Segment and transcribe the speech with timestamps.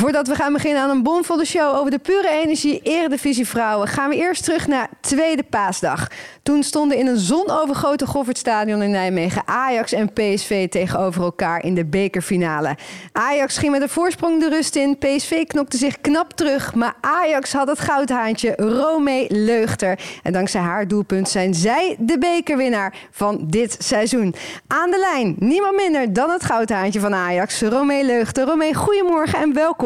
[0.00, 4.08] Voordat we gaan beginnen aan een bomvolle show over de pure energie Eredivisie Vrouwen, gaan
[4.08, 6.08] we eerst terug naar tweede paasdag.
[6.42, 11.84] Toen stonden in een zonovergoten Goffertstadion in Nijmegen Ajax en PSV tegenover elkaar in de
[11.84, 12.76] bekerfinale.
[13.12, 17.52] Ajax ging met een voorsprong de rust in, PSV knokte zich knap terug, maar Ajax
[17.52, 19.98] had het goudhaantje Romee Leugter.
[20.22, 24.34] En dankzij haar doelpunt zijn zij de bekerwinnaar van dit seizoen.
[24.66, 28.44] Aan de lijn, niemand minder dan het goudhaantje van Ajax, Romee Leugter.
[28.44, 29.84] Romee, goedemorgen en welkom.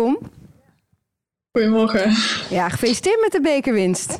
[1.53, 2.15] Goedemorgen.
[2.51, 4.19] Ja, gefeliciteerd met de bekerwinst.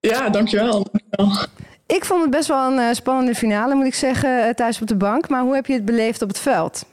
[0.00, 0.86] Ja, dankjewel.
[0.90, 1.46] dankjewel.
[1.86, 4.86] Ik vond het best wel een uh, spannende finale, moet ik zeggen, uh, thuis op
[4.86, 5.28] de bank.
[5.28, 6.84] Maar hoe heb je het beleefd op het veld?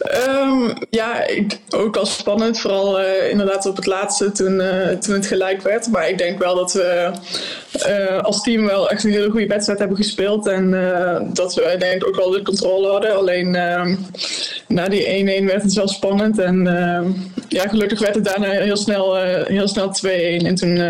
[0.00, 1.26] Um, ja,
[1.70, 2.60] ook al spannend.
[2.60, 5.88] Vooral uh, inderdaad op het laatste toen, uh, toen het gelijk werd.
[5.88, 7.10] Maar ik denk wel dat we
[7.88, 10.46] uh, als team wel echt een hele goede wedstrijd hebben gespeeld.
[10.46, 10.70] En
[11.32, 13.16] dat we denk ik ook wel de controle hadden.
[13.16, 13.96] Alleen ehm,
[14.68, 16.38] na die 1-1 werd het wel spannend.
[16.38, 17.10] En ehm,
[17.48, 20.08] ja, gelukkig werd het daarna heel snel, heel snel 2-1.
[20.46, 20.80] En toen,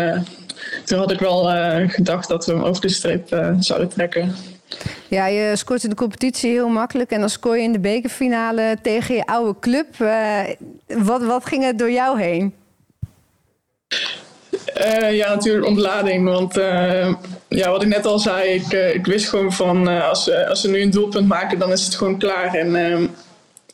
[0.85, 1.43] toen had ik wel
[1.87, 3.27] gedacht dat we hem over de streep
[3.59, 4.35] zouden trekken.
[5.07, 7.11] Ja, je scoort in de competitie heel makkelijk.
[7.11, 9.87] En dan scoor je in de bekerfinale tegen je oude club.
[9.99, 10.39] Uh,
[10.87, 12.53] wat, wat ging er door jou heen?
[14.77, 16.29] Uh, ja, natuurlijk ontlading.
[16.29, 17.13] Want uh,
[17.47, 20.81] ja, wat ik net al zei, ik, ik wist gewoon van als, als ze nu
[20.81, 22.53] een doelpunt maken, dan is het gewoon klaar.
[22.53, 23.09] En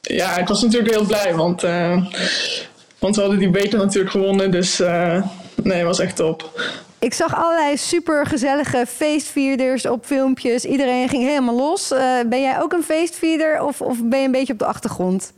[0.01, 1.61] ja, ik was natuurlijk heel blij, want,
[2.99, 4.51] want we hadden die beker natuurlijk gewonnen.
[4.51, 6.61] Dus nee, het was echt top.
[7.05, 10.65] Ik zag allerlei super gezellige feestvierder op filmpjes.
[10.65, 11.91] Iedereen ging helemaal los.
[11.91, 15.33] Uh, ben jij ook een feestvierder of, of ben je een beetje op de achtergrond?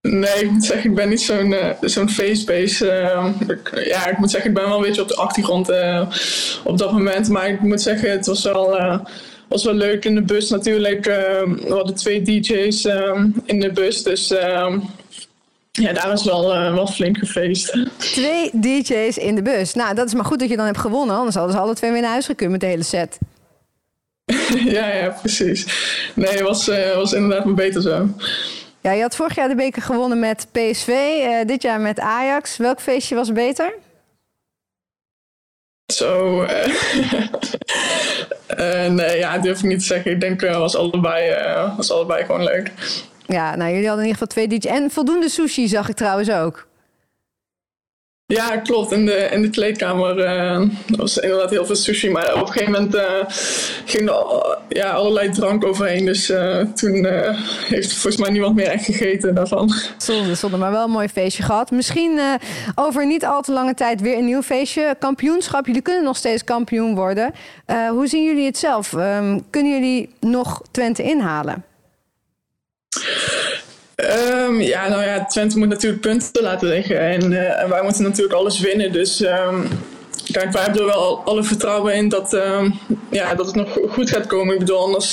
[0.00, 2.10] Nee, ik moet zeggen, ik ben niet zo'n uh, zo'n.
[2.18, 5.70] Uh, ja, ik moet zeggen, ik ben wel een beetje op de achtergrond
[6.64, 7.28] op dat moment.
[7.28, 8.78] Maar ik moet zeggen, het was wel,
[9.48, 11.04] was wel leuk in de bus natuurlijk.
[11.04, 12.84] we hadden twee DJ's
[13.44, 14.34] in de bus, dus
[15.76, 17.78] ja, daar was wel, uh, wel flink gefeest.
[17.96, 19.74] Twee DJ's in de bus.
[19.74, 21.16] Nou, dat is maar goed dat je dan hebt gewonnen.
[21.16, 23.18] Anders hadden ze alle twee weer naar huis gekund met de hele set.
[24.76, 25.66] ja, ja, precies.
[26.14, 28.08] Nee, het was, uh, was inderdaad maar beter zo.
[28.80, 30.88] Ja, je had vorig jaar de beker gewonnen met PSV.
[30.88, 32.56] Uh, dit jaar met Ajax.
[32.56, 33.74] Welk feestje was beter?
[35.92, 36.36] Zo.
[38.88, 40.10] nee, ja, durf ik niet te zeggen.
[40.10, 41.34] Ik denk uh, was allebei,
[41.76, 42.72] was allebei gewoon leuk.
[43.26, 44.70] Ja, nou jullie hadden in ieder geval twee DJ's.
[44.70, 46.66] En voldoende sushi zag ik trouwens ook.
[48.28, 48.92] Ja, klopt.
[48.92, 52.10] In de, in de kleedkamer uh, was inderdaad heel veel sushi.
[52.10, 53.02] Maar op een gegeven moment uh,
[53.84, 56.04] ging er ja, allerlei drank overheen.
[56.04, 57.06] Dus uh, toen
[57.66, 59.72] heeft volgens mij niemand meer echt gegeten daarvan.
[59.96, 60.56] Zonde, zonde.
[60.56, 61.70] Maar wel een mooi feestje gehad.
[61.70, 62.20] Misschien
[62.74, 64.96] over niet al te lange tijd weer een nieuw feestje.
[64.98, 65.66] Kampioenschap.
[65.66, 67.34] Jullie kunnen nog steeds kampioen worden.
[67.90, 68.92] hoe zien jullie het zelf?
[68.92, 71.64] Um, kunnen jullie nog Twente inhalen?
[73.96, 77.00] Um, ja, nou ja, Twente moet natuurlijk punten laten liggen.
[77.00, 77.22] En,
[77.58, 78.92] en wij moeten natuurlijk alles winnen.
[78.92, 79.68] Dus um,
[80.32, 82.78] kijk, wij hebben er wel alle vertrouwen in dat, um,
[83.10, 84.52] ja, dat het nog goed gaat komen.
[84.54, 85.12] Ik bedoel, anders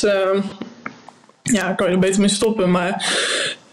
[1.44, 2.72] ja, kan je er beter mee stoppen.
[2.72, 3.16] Maar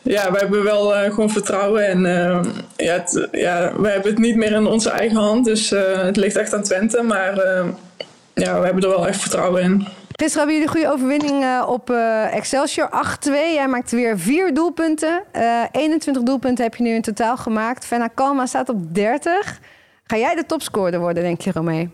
[0.02, 1.86] ja, wij hebben wel uh, gewoon vertrouwen.
[1.86, 2.40] En uh,
[2.76, 5.44] ja, ja, wij hebben het niet meer in onze eigen hand.
[5.44, 7.02] Dus uh, het ligt echt aan Twente.
[7.02, 7.34] Maar
[8.34, 9.86] ja, we hebben er wel echt vertrouwen in.
[10.20, 12.90] Gisteren hebben jullie een goede overwinning uh, op uh, Excelsior
[13.28, 13.30] 8-2.
[13.30, 15.22] Jij maakt weer vier doelpunten.
[15.36, 17.86] Uh, 21 doelpunten heb je nu in totaal gemaakt.
[17.86, 19.60] Fenna Kalma staat op 30.
[20.04, 21.88] Ga jij de topscorer worden, denk je, Romee?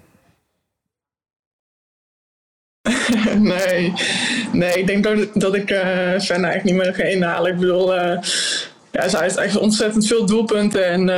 [3.38, 3.92] nee.
[4.52, 7.52] nee, ik denk dat, dat ik uh, Fenna echt niet meer ga inhalen.
[7.52, 10.86] Ik bedoel, ja, zij heeft echt ontzettend veel doelpunten.
[10.86, 11.08] En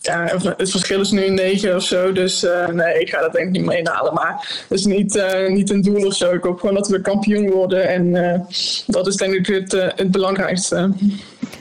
[0.00, 0.26] ja,
[0.56, 2.12] het verschil is nu 9 of zo.
[2.12, 4.14] Dus uh, nee, ik ga dat denk ik niet meer inhalen.
[4.14, 6.32] Maar het is niet, uh, niet een doel of zo.
[6.32, 7.88] Ik hoop gewoon dat we kampioen worden.
[7.88, 8.40] En uh,
[8.86, 10.92] dat is denk ik het, het belangrijkste.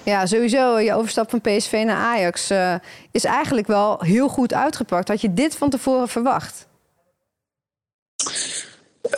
[0.03, 0.80] Ja, sowieso.
[0.80, 2.52] Je overstap van PSV naar Ajax
[3.12, 5.08] is eigenlijk wel heel goed uitgepakt.
[5.08, 6.68] Had je dit van tevoren verwacht?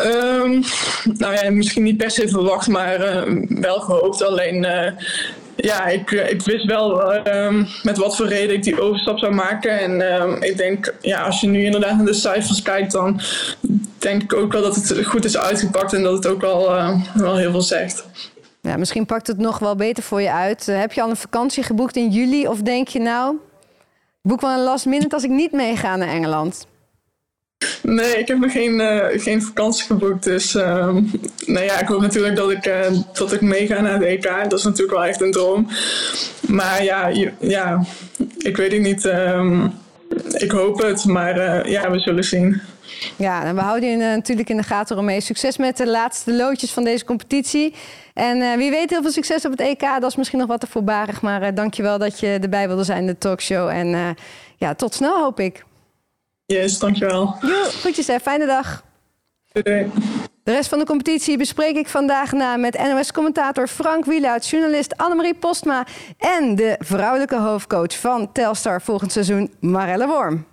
[0.02, 0.64] Um,
[1.04, 4.24] nou ja, misschien niet per se verwacht, maar wel gehoopt.
[4.24, 4.66] Alleen
[5.62, 9.34] ja, ik, eh, ik wist wel um, met wat voor reden ik die overstap zou
[9.34, 9.80] maken.
[9.80, 13.22] En um, ik denk, ja, als je nu inderdaad naar de cijfers kijkt, dan
[13.98, 17.02] denk ik ook wel dat het goed is uitgepakt en dat het ook wel, uh,
[17.14, 18.06] wel heel veel zegt.
[18.62, 20.68] Ja, misschien pakt het nog wel beter voor je uit.
[20.68, 23.36] Uh, heb je al een vakantie geboekt in juli of denk je nou,
[24.22, 26.68] boek wel een last minute als ik niet meega naar Engeland?
[27.82, 30.24] Nee, ik heb nog geen, uh, geen vakantie geboekt.
[30.24, 30.96] Dus uh,
[31.46, 34.24] nou ja, ik hoop natuurlijk dat ik, uh, dat ik meega naar de EK.
[34.24, 35.68] Dat is natuurlijk wel echt een droom.
[36.48, 37.84] Maar ja, ja
[38.38, 39.06] ik weet het niet.
[39.06, 39.74] Um,
[40.32, 42.62] ik hoop het, maar ja, we zullen zien.
[43.16, 45.22] Ja, en we houden je natuurlijk in de gaten eromee.
[45.22, 47.74] Succes met de laatste loodjes van deze competitie.
[48.14, 49.82] En wie weet heel veel succes op het EK.
[49.82, 51.22] Dat is misschien nog wat te voorbarig.
[51.22, 53.70] Maar uh, dankjewel dat je erbij wilde zijn in de talkshow.
[53.70, 54.16] En
[54.58, 55.64] ja, tot snel hoop ik.
[56.54, 57.36] Yes, dankjewel.
[57.42, 58.20] Jo, groetjes hè.
[58.20, 58.84] Fijne dag.
[59.52, 59.92] Doei.
[60.44, 65.36] De rest van de competitie bespreek ik vandaag na met NOS-commentator Frank Wielaert, journalist Annemarie
[65.36, 65.86] Postma
[66.18, 70.46] en de vrouwelijke hoofdcoach van Telstar volgend seizoen, Marelle Worm.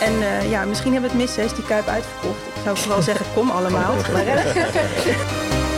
[0.00, 2.46] En uh, ja, misschien hebben we het mis, is die Kuip uitverkocht.
[2.46, 3.94] Ik zou vooral zeggen, kom allemaal.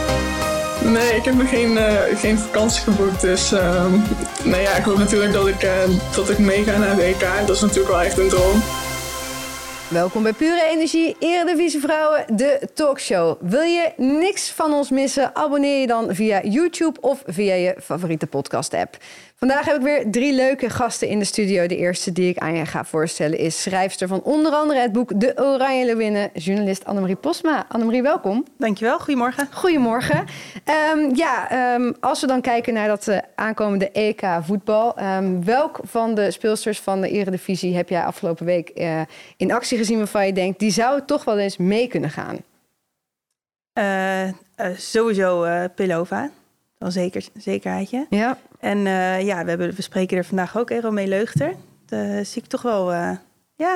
[0.93, 3.21] Nee, ik heb nog geen, uh, geen vakantie geboekt.
[3.21, 3.93] Dus uh,
[4.45, 5.71] nou ja, ik hoop natuurlijk dat ik, uh,
[6.15, 7.47] dat ik meega naar de EK.
[7.47, 8.63] Dat is natuurlijk wel echt een droom.
[9.89, 13.37] Welkom bij Pure Energie, Eredivisie Vrouwen, de talkshow.
[13.41, 15.37] Wil je niks van ons missen?
[15.37, 18.97] Abonneer je dan via YouTube of via je favoriete podcast-app.
[19.44, 21.67] Vandaag heb ik weer drie leuke gasten in de studio.
[21.67, 25.20] De eerste die ik aan je ga voorstellen is schrijfster van onder andere het boek
[25.20, 27.67] De Oranje Leeuwinnen, journalist Annemarie Posma.
[27.69, 28.44] Annemarie, welkom.
[28.58, 29.49] Dankjewel, goedemorgen.
[29.52, 30.25] Goedemorgen.
[30.94, 35.00] Um, ja, um, als we dan kijken naar dat uh, aankomende EK voetbal.
[35.02, 39.00] Um, welk van de speelsters van de Eredivisie heb jij afgelopen week uh,
[39.37, 42.37] in actie gezien waarvan je denkt, die zou toch wel eens mee kunnen gaan?
[43.79, 44.32] Uh,
[44.76, 46.31] sowieso Pilova.
[46.79, 48.06] Wel zeker, zekerheidje.
[48.11, 48.38] Ja.
[48.65, 51.55] En uh, ja, we, hebben, we spreken er vandaag ook Eromee Leugter.
[51.87, 53.11] Daar zie ik toch wel, uh,
[53.55, 53.75] ja,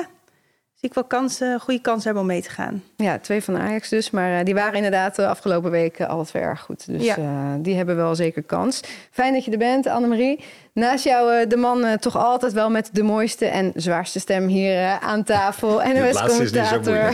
[0.73, 2.83] zie ik wel kansen, goede kansen hebben om mee te gaan.
[3.03, 4.09] Ja, twee van Ajax dus.
[4.09, 6.85] Maar uh, die waren inderdaad de afgelopen weken al twee erg goed.
[6.87, 7.57] Dus ja.
[7.59, 8.81] die hebben wel zeker kans.
[9.11, 10.39] Fijn dat je er bent, Annemarie.
[10.73, 15.23] Naast jou de man toch altijd wel met de mooiste en zwaarste stem hier aan
[15.23, 15.81] tafel.
[15.89, 17.13] En de commentator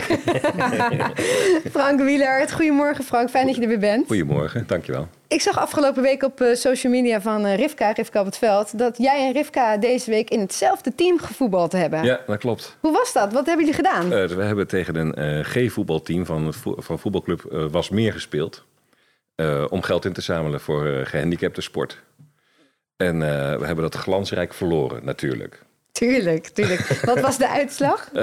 [1.76, 2.52] Frank Wielaert.
[2.52, 4.06] Goedemorgen Frank, fijn dat je er weer bent.
[4.06, 5.08] Goedemorgen, dankjewel.
[5.28, 8.78] Ik zag afgelopen week op uh, social media van uh, Rivka, Rivka op het veld,
[8.78, 12.04] dat jij en Rivka deze week in hetzelfde team gevoetbald hebben.
[12.04, 12.76] Ja, dat klopt.
[12.80, 13.32] Hoe was dat?
[13.32, 14.04] Wat hebben jullie gedaan?
[14.04, 15.44] Uh, we hebben tegen een
[15.76, 18.64] G-voetbalteam van, vo van voetbalclub Wasmeer gespeeld.
[19.68, 22.02] om geld in te zamelen voor gehandicapte sport.
[22.96, 23.18] En
[23.58, 25.62] we hebben dat glansrijk verloren, natuurlijk.
[25.92, 27.00] Tuurlijk, tuurlijk.
[27.04, 28.08] Wat was de uitslag?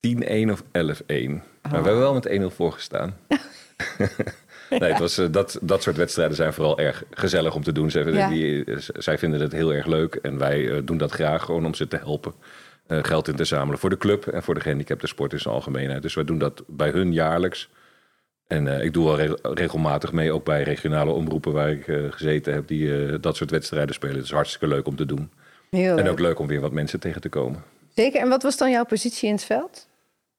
[0.00, 0.66] 10-1 of 11-1.
[0.66, 1.72] Oh.
[1.72, 3.16] Maar we hebben wel met 1-0 voorgestaan.
[4.70, 7.90] Nee, het was, uh, dat, dat soort wedstrijden zijn vooral erg gezellig om te doen.
[7.90, 8.28] Zij, ja.
[8.28, 11.74] die, zij vinden het heel erg leuk en wij uh, doen dat graag gewoon om
[11.74, 12.34] ze te helpen.
[12.88, 15.54] Uh, geld in te zamelen voor de club en voor de gehandicapte sport in zijn
[15.54, 16.02] algemeenheid.
[16.02, 17.68] Dus wij doen dat bij hun jaarlijks.
[18.46, 22.68] En ik doe wel re regelmatig mee, ook bij regionale omroepen waar ik gezeten heb,
[22.68, 24.16] die dat soort wedstrijden spelen.
[24.16, 25.30] Het is hartstikke leuk om te doen.
[25.70, 26.12] Heel en leuk.
[26.12, 27.62] ook leuk om weer wat mensen tegen te komen.
[27.94, 28.20] Zeker.
[28.20, 29.88] En wat was dan jouw positie in het veld?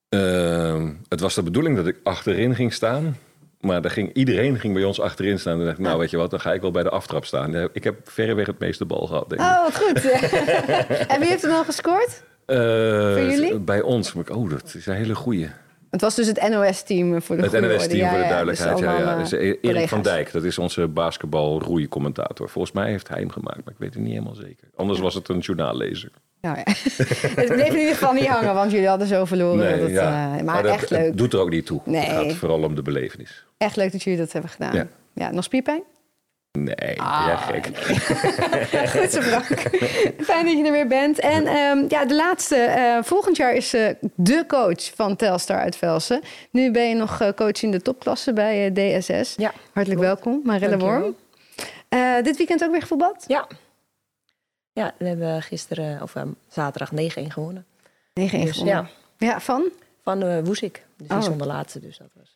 [0.10, 3.18] Ehm, het was de bedoeling dat ik achterin ging staan.
[3.60, 5.60] Maar daar ging, iedereen ging bij ons achterin staan.
[5.60, 7.56] En dacht ik, nou weet je wat, dan ga ik wel bij de aftrap staan.
[7.74, 9.48] Ik heb verreweg het meeste bal gehad, denk ik.
[9.48, 10.12] Oh, goed.
[11.14, 12.24] en wie heeft er dan gescoord?
[12.50, 13.60] Uh, voor jullie?
[13.60, 14.14] Bij ons.
[14.14, 15.50] Oh, dat is een hele goeie.
[15.90, 19.00] Het was dus het NOS-team voor de Het NOS-team ja, voor de duidelijkheid, dus ja.
[19.00, 19.18] ja.
[19.18, 19.90] Dus Erik collega's.
[19.90, 22.50] van Dijk, dat is onze basketbal-roei-commentator.
[22.50, 24.68] Volgens mij heeft hij hem gemaakt, maar ik weet het niet helemaal zeker.
[24.76, 26.12] Anders was het een journaallezer.
[26.42, 26.64] Nou ja.
[27.42, 29.58] het bleef in ieder geval niet hangen, want jullie hadden zo verloren.
[29.58, 30.26] Nee, dat, ja.
[30.26, 31.06] uh, maar, maar echt dat, leuk.
[31.06, 31.82] Het doet er ook niet toe.
[31.86, 32.02] Nee.
[32.02, 33.46] Het gaat vooral om de belevenis.
[33.58, 34.76] Echt leuk dat jullie dat hebben gedaan.
[34.76, 34.88] Ja.
[35.14, 35.84] Ja, nog spierpijn?
[36.60, 37.66] Nee, Ah, ja gek.
[39.00, 39.60] Goed zo, Frank.
[40.24, 41.20] Fijn dat je er weer bent.
[41.20, 42.56] En um, ja, de laatste.
[42.78, 46.22] Uh, volgend jaar is uh, de coach van Telstar uit Velsen.
[46.52, 49.36] Nu ben je nog uh, coach in de topklasse bij DSS.
[49.38, 50.24] Ja, Hartelijk klopt.
[50.24, 51.16] welkom, Marelle Worm.
[52.24, 53.24] dit weekend ook weer gevoetbald?
[53.28, 53.48] Ja.
[54.74, 56.14] Ja, we hebben gisteren, of
[56.48, 56.96] zaterdag 9-1
[57.28, 57.66] gewonnen.
[57.66, 57.72] 9-1
[58.14, 58.66] Dus, gewonnen.
[58.66, 58.88] ja,
[59.18, 59.70] Ja, van?
[60.04, 60.86] van uh, Woesik.
[60.98, 61.24] Dus die Oh.
[61.24, 62.36] stond de laatste, dus dat was...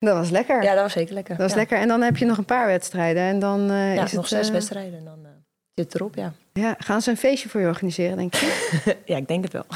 [0.00, 0.62] uh, Dat was lekker.
[0.62, 1.36] ja, dat was zeker lekker.
[1.36, 1.58] Dat was ja.
[1.58, 1.78] lekker.
[1.78, 3.22] En dan heb je nog een paar wedstrijden.
[3.22, 5.28] En dan eh, Ja, is nog het, zes eh, wedstrijden en dan uh,
[5.74, 6.32] zit het erop, ja.
[6.52, 8.96] Ja, gaan ze een feestje voor je organiseren, denk ik?
[9.04, 9.66] ja, ik denk het wel.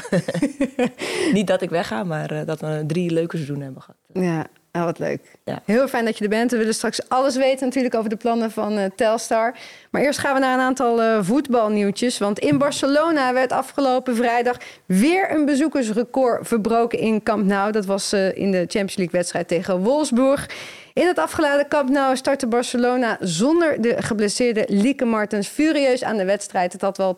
[1.33, 3.99] Niet dat ik wegga, maar uh, dat we drie leuke seizoenen hebben gehad.
[4.13, 5.21] Ja, nou, wat leuk.
[5.43, 5.61] Ja.
[5.65, 6.51] Heel fijn dat je er bent.
[6.51, 9.55] We willen straks alles weten natuurlijk over de plannen van uh, Telstar.
[9.91, 12.17] Maar eerst gaan we naar een aantal uh, voetbalnieuwtjes.
[12.17, 17.71] Want in Barcelona werd afgelopen vrijdag weer een bezoekersrecord verbroken in Camp Nou.
[17.71, 20.49] Dat was uh, in de Champions League wedstrijd tegen Wolfsburg.
[20.95, 26.25] In het afgeladen Camp Nou startte Barcelona zonder de geblesseerde Lieke Martens furieus aan de
[26.25, 26.73] wedstrijd.
[26.73, 27.17] Het had wel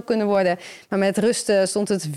[0.00, 0.58] 10-0 kunnen worden,
[0.88, 2.12] maar met rust uh, stond het 4-0.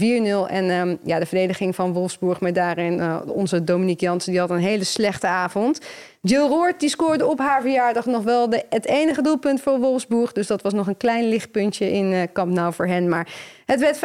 [0.48, 4.50] En um, ja, de verdediging van Wolfsburg met daarin uh, onze Dominique Jansen, die had
[4.50, 5.80] een hele slechte avond.
[6.22, 10.32] Jill Roord die scoorde op haar verjaardag nog wel de, het enige doelpunt voor Wolfsburg.
[10.32, 13.10] Dus dat was nog een klein lichtpuntje in uh, Camp Nou voor hen.
[13.10, 13.28] Maar
[13.66, 14.00] het werd 5-1,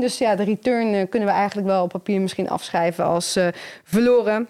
[0.00, 3.38] dus ja, de return kunnen we eigenlijk wel op papier misschien afschrijven als
[3.84, 4.48] verloren.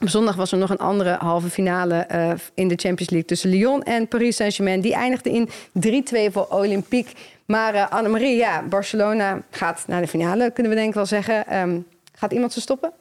[0.00, 3.50] Op zondag was er nog een andere halve finale uh, in de Champions League tussen
[3.50, 4.80] Lyon en Paris Saint-Germain.
[4.80, 7.12] Die eindigde in 3-2 voor Olympique
[7.46, 11.58] Maar uh, Annemarie, ja, Barcelona gaat naar de finale, kunnen we denk ik wel zeggen.
[11.58, 12.92] Um, gaat iemand ze stoppen?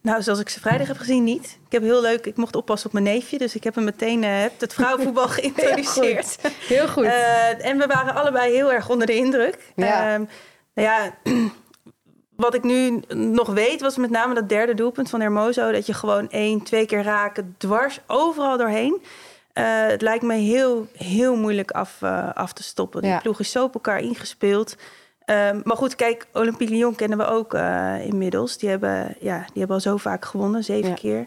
[0.00, 1.58] Nou, zoals ik ze vrijdag heb gezien, niet.
[1.66, 4.22] Ik heb heel leuk, ik mocht oppassen op mijn neefje, dus ik heb hem meteen
[4.22, 6.38] uh, het vrouwenvoetbal geïntroduceerd.
[6.40, 6.68] Heel goed.
[6.68, 7.04] Heel goed.
[7.04, 9.58] Uh, en we waren allebei heel erg onder de indruk.
[9.76, 10.18] Ja.
[10.18, 10.26] Uh,
[10.74, 11.14] nou ja,
[12.42, 15.72] wat ik nu nog weet, was met name dat derde doelpunt van Hermoso.
[15.72, 19.02] Dat je gewoon één, twee keer raken, dwars, overal doorheen.
[19.54, 23.02] Uh, het lijkt me heel, heel moeilijk af, uh, af te stoppen.
[23.02, 23.12] Ja.
[23.12, 24.76] Die ploeg is zo op elkaar ingespeeld.
[25.26, 28.58] Um, maar goed, kijk, Olympique Lyon kennen we ook uh, inmiddels.
[28.58, 30.94] Die hebben, ja, die hebben al zo vaak gewonnen, zeven ja.
[30.94, 31.26] keer.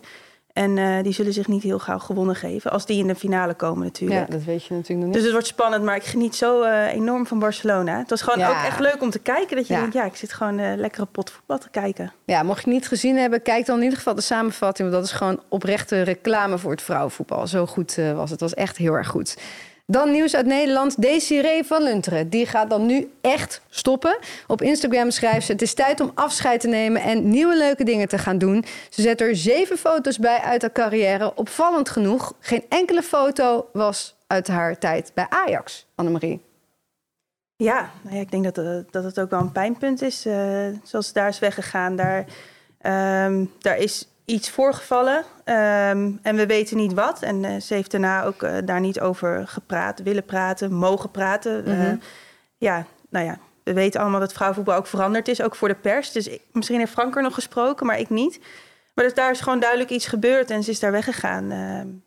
[0.56, 2.72] En uh, die zullen zich niet heel gauw gewonnen geven.
[2.72, 4.28] Als die in de finale komen natuurlijk.
[4.28, 5.14] Ja, dat weet je natuurlijk nog niet.
[5.14, 5.84] Dus het wordt spannend.
[5.84, 7.98] Maar ik geniet zo uh, enorm van Barcelona.
[7.98, 8.50] Het was gewoon ja.
[8.50, 9.56] ook echt leuk om te kijken.
[9.56, 9.80] Dat je ja.
[9.80, 12.14] denkt, ja, ik zit gewoon uh, lekkere pot voetbal te kijken.
[12.26, 14.90] Ja, mocht je niet gezien hebben, kijk dan in ieder geval de samenvatting.
[14.90, 17.48] Want dat is gewoon oprechte reclame voor het vrouwenvoetbal.
[17.48, 18.30] Zo goed was het.
[18.30, 19.38] Het was echt heel erg goed.
[19.88, 21.02] Dan nieuws uit Nederland.
[21.02, 22.30] Desiree van Lunteren.
[22.30, 24.18] Die gaat dan nu echt stoppen.
[24.48, 25.52] Op Instagram schrijft ze...
[25.52, 28.66] het is tijd om afscheid te nemen en nieuwe leuke dingen te gaan doen.
[28.90, 31.36] Ze zet er zeven foto's bij uit haar carrière.
[31.36, 32.34] Opvallend genoeg.
[32.40, 36.42] Geen enkele foto was uit haar tijd bij Ajax, Annemarie.
[37.56, 40.26] Ja, nou ja ik denk dat, uh, dat het ook wel een pijnpunt is.
[40.26, 41.96] Uh, zoals daar is weggegaan.
[41.96, 42.26] Daar,
[43.26, 47.22] um, daar is iets voorgevallen um, en we weten niet wat.
[47.22, 51.64] En uh, ze heeft daarna ook uh, daar niet over gepraat, willen praten, mogen praten.
[51.66, 51.92] Mm -hmm.
[51.92, 52.02] uh,
[52.58, 56.12] ja, nou ja, we weten allemaal dat vrouwenvoetbal ook veranderd is, ook voor de pers.
[56.12, 58.40] Dus ik, misschien heeft Frank er nog gesproken, maar ik niet.
[58.94, 61.52] Maar dus daar is gewoon duidelijk iets gebeurd en ze is daar weggegaan.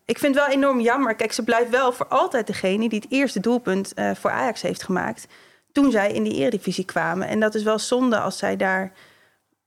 [0.05, 1.15] ik vind het wel enorm jammer.
[1.15, 5.27] Kijk, ze blijft wel voor altijd degene die het eerste doelpunt voor Ajax heeft gemaakt.
[5.71, 7.27] Toen zij in die eredivisie kwamen.
[7.27, 8.91] En dat is wel zonde als zij daar,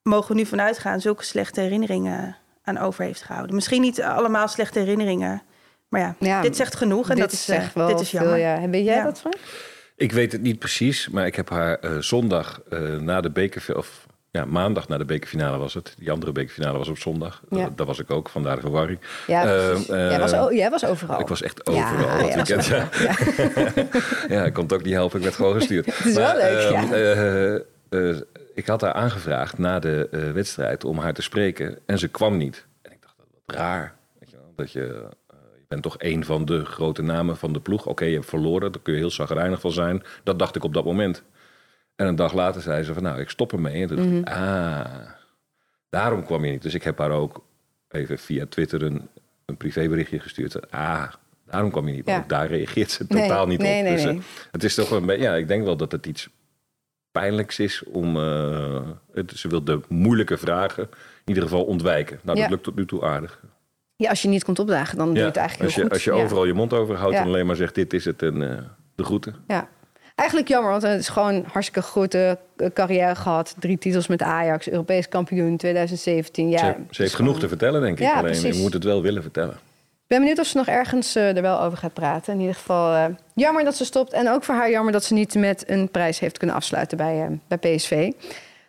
[0.02, 3.54] mogen we nu vanuit gaan, zulke slechte herinneringen aan over heeft gehouden.
[3.54, 5.42] Misschien niet allemaal slechte herinneringen.
[5.88, 7.08] Maar ja, ja dit zegt genoeg.
[7.08, 8.32] En dit dat is, echt wel dit is jammer.
[8.32, 8.68] Veel, ja.
[8.68, 9.04] Weet jij ja.
[9.04, 9.36] dat, Frank?
[9.96, 13.76] Ik weet het niet precies, maar ik heb haar uh, zondag uh, na de beker...
[13.76, 15.94] of ja, maandag na de bekerfinale was het.
[15.98, 17.42] Die andere bekerfinale was op zondag.
[17.50, 17.58] Ja.
[17.58, 18.98] Uh, daar was ik ook, vandaar de verwarring.
[19.26, 19.44] Ja,
[19.86, 21.20] jij, was, jij was overal.
[21.20, 22.18] Ik was echt overal.
[22.18, 22.88] Ja, dat weekend, ja.
[24.36, 25.16] ja, ik kon het ook niet helpen.
[25.18, 25.86] Ik werd gewoon gestuurd.
[25.96, 26.70] het is maar, wel leuk,
[27.90, 31.78] ja ik had haar aangevraagd na de uh, wedstrijd om haar te spreken.
[31.86, 32.66] En ze kwam niet.
[32.82, 33.94] En ik dacht, dat wat raar.
[34.18, 34.52] Weet je wel?
[34.56, 37.80] Dat je, uh, je bent toch een van de grote namen van de ploeg.
[37.80, 40.02] Oké, okay, je hebt verloren, daar kun je heel zagrijnig van zijn.
[40.24, 41.22] Dat dacht ik op dat moment.
[41.96, 43.82] En een dag later zei ze van, nou, ik stop ermee.
[43.82, 45.10] En toen dacht ik, ah,
[45.88, 46.62] daarom kwam je niet.
[46.62, 47.44] Dus ik heb haar ook
[47.88, 49.08] even via Twitter een,
[49.44, 50.70] een privéberichtje gestuurd.
[50.70, 51.12] Ah,
[51.46, 52.06] daarom kwam je niet.
[52.06, 52.18] Ja.
[52.18, 53.84] ook daar reageert ze totaal niet nee, op.
[53.84, 54.20] Nee, dus nee.
[54.50, 56.28] het is toch een beetje, ja, ik denk wel dat het iets
[57.12, 58.16] pijnlijks is om.
[58.16, 58.80] Uh,
[59.12, 60.88] het, ze wil de moeilijke vragen in
[61.24, 62.18] ieder geval ontwijken.
[62.22, 62.50] Nou, dat Ja.
[62.50, 63.40] lukt tot nu toe aardig.
[63.96, 65.98] Ja, als je niet komt opdagen, dan doe je het eigenlijk als je, heel goed.
[65.98, 66.24] als je Ja.
[66.24, 67.20] overal je mond over houdt Ja.
[67.20, 68.58] en alleen maar zegt: dit is het en eh,
[68.94, 69.34] de groeten.
[69.46, 69.68] Ja.
[70.14, 73.54] Eigenlijk jammer, want het is gewoon een hartstikke goede eh, carrière gehad.
[73.58, 76.48] Drie titels met Ajax, Europees kampioen 2017.
[76.48, 76.64] Ja, ze,
[77.02, 78.04] heeft genoeg gewoon- te vertellen, denk ik.
[78.04, 78.60] Ja, alleen je precies.
[78.62, 79.56] moet het wel willen vertellen.
[80.12, 82.32] Ben benieuwd of ze nog ergens eh, er wel over gaat praten.
[82.32, 83.04] In ieder geval eh,
[83.34, 84.12] jammer dat ze stopt.
[84.12, 87.22] En ook voor haar jammer dat ze niet met een prijs heeft kunnen afsluiten bij,
[87.22, 88.10] eh, bij PSV.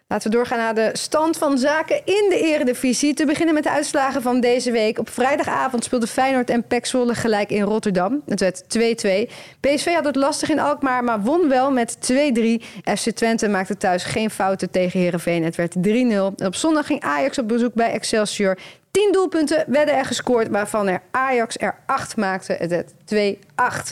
[0.07, 3.13] Laten we doorgaan naar de stand van zaken in de eredivisie.
[3.13, 4.99] Te beginnen met de uitslagen van deze week.
[4.99, 8.21] Op vrijdagavond speelden Feyenoord en PEC gelijk in Rotterdam.
[8.25, 9.29] Het werd 2-2.
[9.59, 12.61] PSV had het lastig in Alkmaar, maar won wel met 2-3.
[12.97, 15.43] FC Twente maakte thuis geen fouten tegen Herenveen.
[15.43, 16.33] Het werd 3-0.
[16.37, 18.57] En op zondag ging Ajax op bezoek bij Excelsior.
[18.93, 22.53] 10 doelpunten werden er gescoord, waarvan er Ajax er 8 maakte.
[22.53, 22.91] Het werd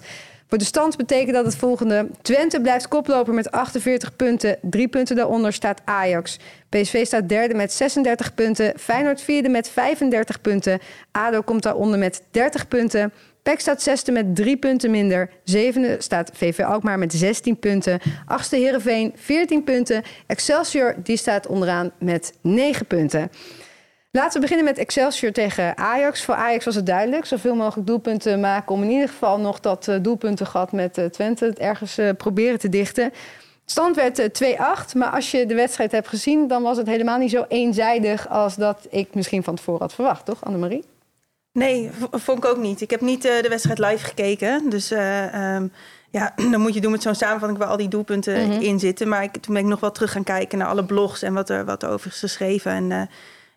[0.01, 0.05] 2-8.
[0.47, 2.07] Voor de stand betekent dat het volgende.
[2.21, 4.57] Twente blijft koploper met 48 punten.
[4.61, 6.39] Drie punten daaronder staat Ajax.
[6.69, 8.73] PSV staat derde met 36 punten.
[8.79, 10.79] Feyenoord vierde met 35 punten.
[11.11, 13.13] ADO komt daaronder met 30 punten.
[13.43, 15.29] PEC staat zesde met drie punten minder.
[15.43, 17.99] Zevende staat VV Alkmaar met 16 punten.
[18.25, 20.03] Achtste Heerenveen 14 punten.
[20.27, 23.31] Excelsior die staat onderaan met 9 punten.
[24.13, 26.23] Laten we beginnen met Excelsior tegen Ajax.
[26.23, 27.25] Voor Ajax was het duidelijk.
[27.25, 31.45] Zoveel mogelijk doelpunten maken om in ieder geval nog dat uh, doelpuntengat met uh, Twente
[31.45, 33.11] het ergens uh, proberen te dichten.
[33.65, 34.55] Stand werd uh,
[34.89, 36.47] 2-8, maar als je de wedstrijd hebt gezien...
[36.47, 40.25] dan was het helemaal niet zo eenzijdig als dat ik misschien van tevoren had verwacht,
[40.25, 40.83] toch Annemarie?
[41.53, 42.81] Nee, vond ik ook niet.
[42.81, 44.69] Ik heb niet de wedstrijd live gekeken.
[44.69, 45.71] Dus um,
[46.09, 48.61] ja, dan moet je doen met zo'n samenvatting waar al die doelpunten mm-hmm.
[48.61, 49.07] in zitten.
[49.07, 51.49] Maar ik, toen ben ik nog wel terug gaan kijken naar alle blogs en wat
[51.49, 52.71] er, wat er over is geschreven.
[52.71, 53.09] En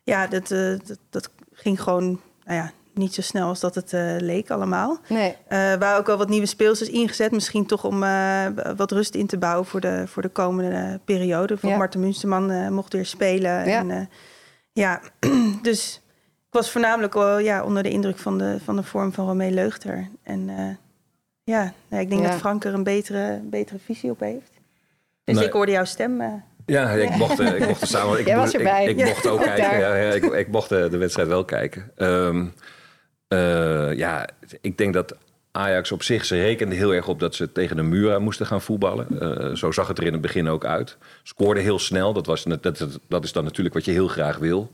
[0.04, 2.04] ja, dat, uh, dat, dat ging gewoon
[2.44, 4.98] nou ja, niet zo snel als dat het uh, leek allemaal.
[5.08, 5.36] Nee.
[5.48, 7.30] Er waren ook wel wat nieuwe speelsters ingezet.
[7.32, 8.46] Misschien toch om uh,
[8.76, 11.56] wat rust in te bouwen voor de, voor de komende periode.
[11.58, 11.76] Voor Ja.
[11.76, 13.68] Marten Munsterman uh, mocht weer spelen.
[13.68, 13.78] Ja.
[13.78, 14.00] En, uh,
[14.72, 15.00] ja,
[15.62, 16.00] dus
[16.46, 19.50] ik was voornamelijk wel ja, onder de indruk van de, van de vorm van Romee
[19.50, 20.08] Leugter.
[20.22, 20.70] En uh,
[21.44, 22.28] ja, ik denk Ja.
[22.30, 24.50] dat Frank er een betere, betere visie op heeft.
[25.24, 25.46] Dus Nee.
[25.46, 26.42] ik hoorde jouw stem.
[26.66, 28.18] Ja, ik mocht, eh, ik mocht er samen.
[28.18, 28.84] Ik, Jij was ik- erbij.
[28.84, 29.04] Ik, Ja.
[29.06, 29.78] mocht ook kijken.
[29.78, 31.90] Ja, ik, ik mocht de, de wedstrijd wel kijken.
[31.96, 32.44] Ehm,
[33.28, 34.28] eh, ja,
[34.60, 35.16] ik denk dat
[35.52, 38.62] Ajax op zich, ze rekende heel erg op dat ze tegen de muur moesten gaan
[38.62, 39.06] voetballen.
[39.20, 40.96] Eh, zo zag het er in het begin ook uit.
[41.22, 42.44] Scoorde heel snel, dat, was,
[43.08, 44.70] dat is dan natuurlijk wat je heel graag wil.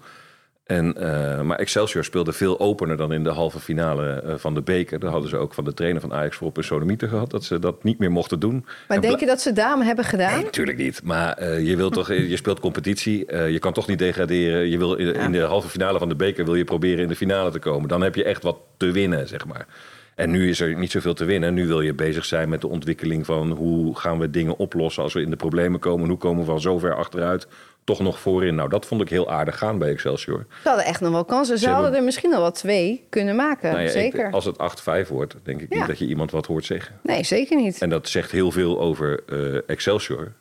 [0.71, 4.63] En, eh, maar Excelsior speelde veel opener dan in de halve finale eh, van de
[4.63, 4.99] beker.
[4.99, 7.31] Daar hadden ze ook van de trainer van Ajax voor op een sodomieter gehad...
[7.31, 8.65] dat ze dat niet meer mochten doen.
[8.89, 10.35] Maar En denk je dat ze daarom hebben gedaan?
[10.35, 11.03] Nee, natuurlijk niet.
[11.03, 13.19] Maar eh, je, wilt toch, je speelt competitie.
[13.37, 14.69] je kan toch niet degraderen.
[14.69, 17.17] Je wil in, in de halve finale van de beker wil je proberen in de
[17.17, 17.89] finale te komen.
[17.89, 19.67] Dan heb je echt wat te winnen, zeg maar.
[20.15, 21.55] En nu is er niet zoveel te winnen.
[21.55, 25.13] Nu wil je bezig zijn met de ontwikkeling van hoe gaan we dingen oplossen als
[25.13, 26.09] we in de problemen komen.
[26.09, 27.47] Hoe komen we van zover achteruit
[27.91, 28.55] toch nog voorin.
[28.55, 30.47] Nou, dat vond ik heel aardig gaan bij Excelsior.
[30.63, 31.59] Ze hadden echt nog wel kansen.
[31.59, 33.69] Ze, Ze hadden hebben- er misschien al wel twee kunnen maken.
[33.71, 34.31] Nou ja, ik- zeker.
[34.31, 35.79] als het 8-5 wordt, denk ik Ja.
[35.79, 37.01] niet dat je iemand wat hoort zeggen.
[37.03, 37.83] Nee, zeker niet.
[37.83, 40.33] En dat zegt heel veel over eh, Excelsior.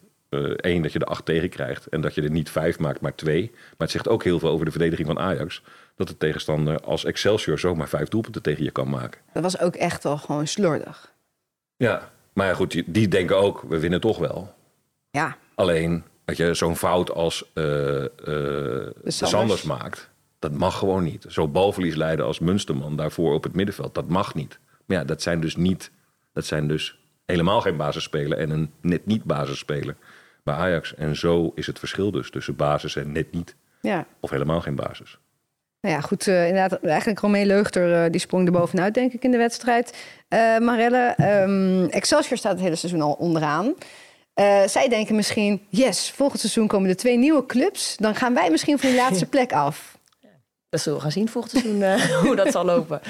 [0.55, 1.85] Eén, dat je er acht tegen krijgt.
[1.87, 3.49] En dat je er niet vijf maakt, maar twee.
[3.51, 5.61] Maar het zegt ook heel veel over de verdediging van Ajax.
[5.95, 9.21] Dat de tegenstander als Excelsior zomaar vijf doelpunten tegen je kan maken.
[9.33, 11.13] Dat was ook echt wel gewoon slordig.
[11.77, 14.53] Ja, maar goed, die- die denken ook, we winnen toch wel.
[15.11, 18.12] Ja, Alleen, dat je zo'n fout als de
[19.03, 19.29] Sanders.
[19.29, 20.09] Sanders maakt,
[20.39, 21.25] dat mag gewoon niet.
[21.27, 24.59] Zo balverlies leiden als Munsterman daarvoor op het middenveld, dat mag niet.
[24.86, 25.91] Maar ja, dat zijn dus niet,
[26.33, 29.95] dat zijn dus helemaal geen basisspeler en een net niet basisspeler
[30.43, 30.95] bij Ajax.
[30.95, 33.55] En zo is het verschil dus tussen basis en net niet.
[33.81, 34.05] ja.
[34.19, 35.17] Of helemaal geen basis.
[35.81, 36.27] Nou ja, goed.
[36.27, 39.98] eh, inderdaad, eigenlijk Romee Leugter die sprong er bovenuit, denk ik, in de wedstrijd.
[40.27, 43.74] Eh Marelle, ehm, Excelsior staat het hele seizoen al onderaan.
[44.39, 47.98] Eh, zij denken misschien, yes, volgend seizoen komen er twee nieuwe clubs.
[47.98, 49.98] Dan gaan wij misschien van die laatste plek af.
[50.69, 53.01] Dat zullen we gaan zien volgend seizoen eh, hoe dat zal lopen.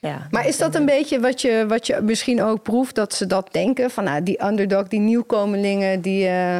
[0.00, 3.26] Ja, Maar is dat een beetje wat je, wat je misschien ook proeft, dat ze
[3.26, 3.90] dat denken?
[3.90, 6.26] Van nou, die underdog, die nieuwkomelingen, die...
[6.28, 6.58] eh,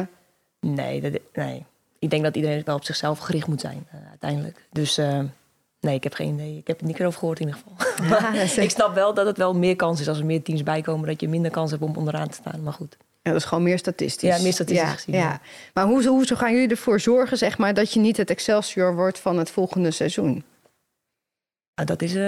[0.59, 1.65] Nee, dat, nee,
[1.99, 4.67] ik denk dat iedereen wel op zichzelf gericht moet zijn uiteindelijk.
[4.71, 4.95] Dus
[5.79, 6.57] nee, ik heb geen idee.
[6.57, 8.33] Ik heb het niet erover gehoord in ieder geval.
[8.33, 11.07] Ja, ik snap wel dat het wel meer kans is als er meer teams bijkomen...
[11.07, 12.63] dat je minder kans hebt om onderaan te staan.
[12.63, 14.37] Maar goed, Ja, dat is gewoon meer statistisch.
[14.37, 15.21] Ja, meer statistisch ja, gezien, Ja.
[15.21, 15.39] ja.
[15.73, 19.19] Maar hoe, hoe gaan jullie ervoor zorgen, zeg maar, dat je niet het Excelsior wordt
[19.19, 20.43] van het volgende seizoen?
[21.75, 22.21] Nou, dat is, eh,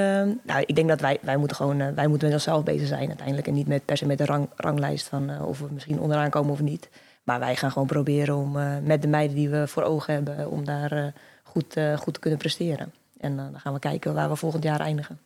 [0.43, 3.07] nou, ik denk dat wij, wij moeten gewoon eh, wij moeten met onszelf bezig zijn
[3.07, 3.47] uiteindelijk.
[3.47, 6.29] En niet met, per se met de rang, ranglijst van eh, of we misschien onderaan
[6.29, 6.89] komen of niet.
[7.23, 8.51] Maar wij gaan gewoon proberen om
[8.83, 12.93] met de meiden die we voor ogen hebben, om daar goed, goed te kunnen presteren.
[13.19, 15.19] En dan gaan we kijken waar we volgend jaar eindigen.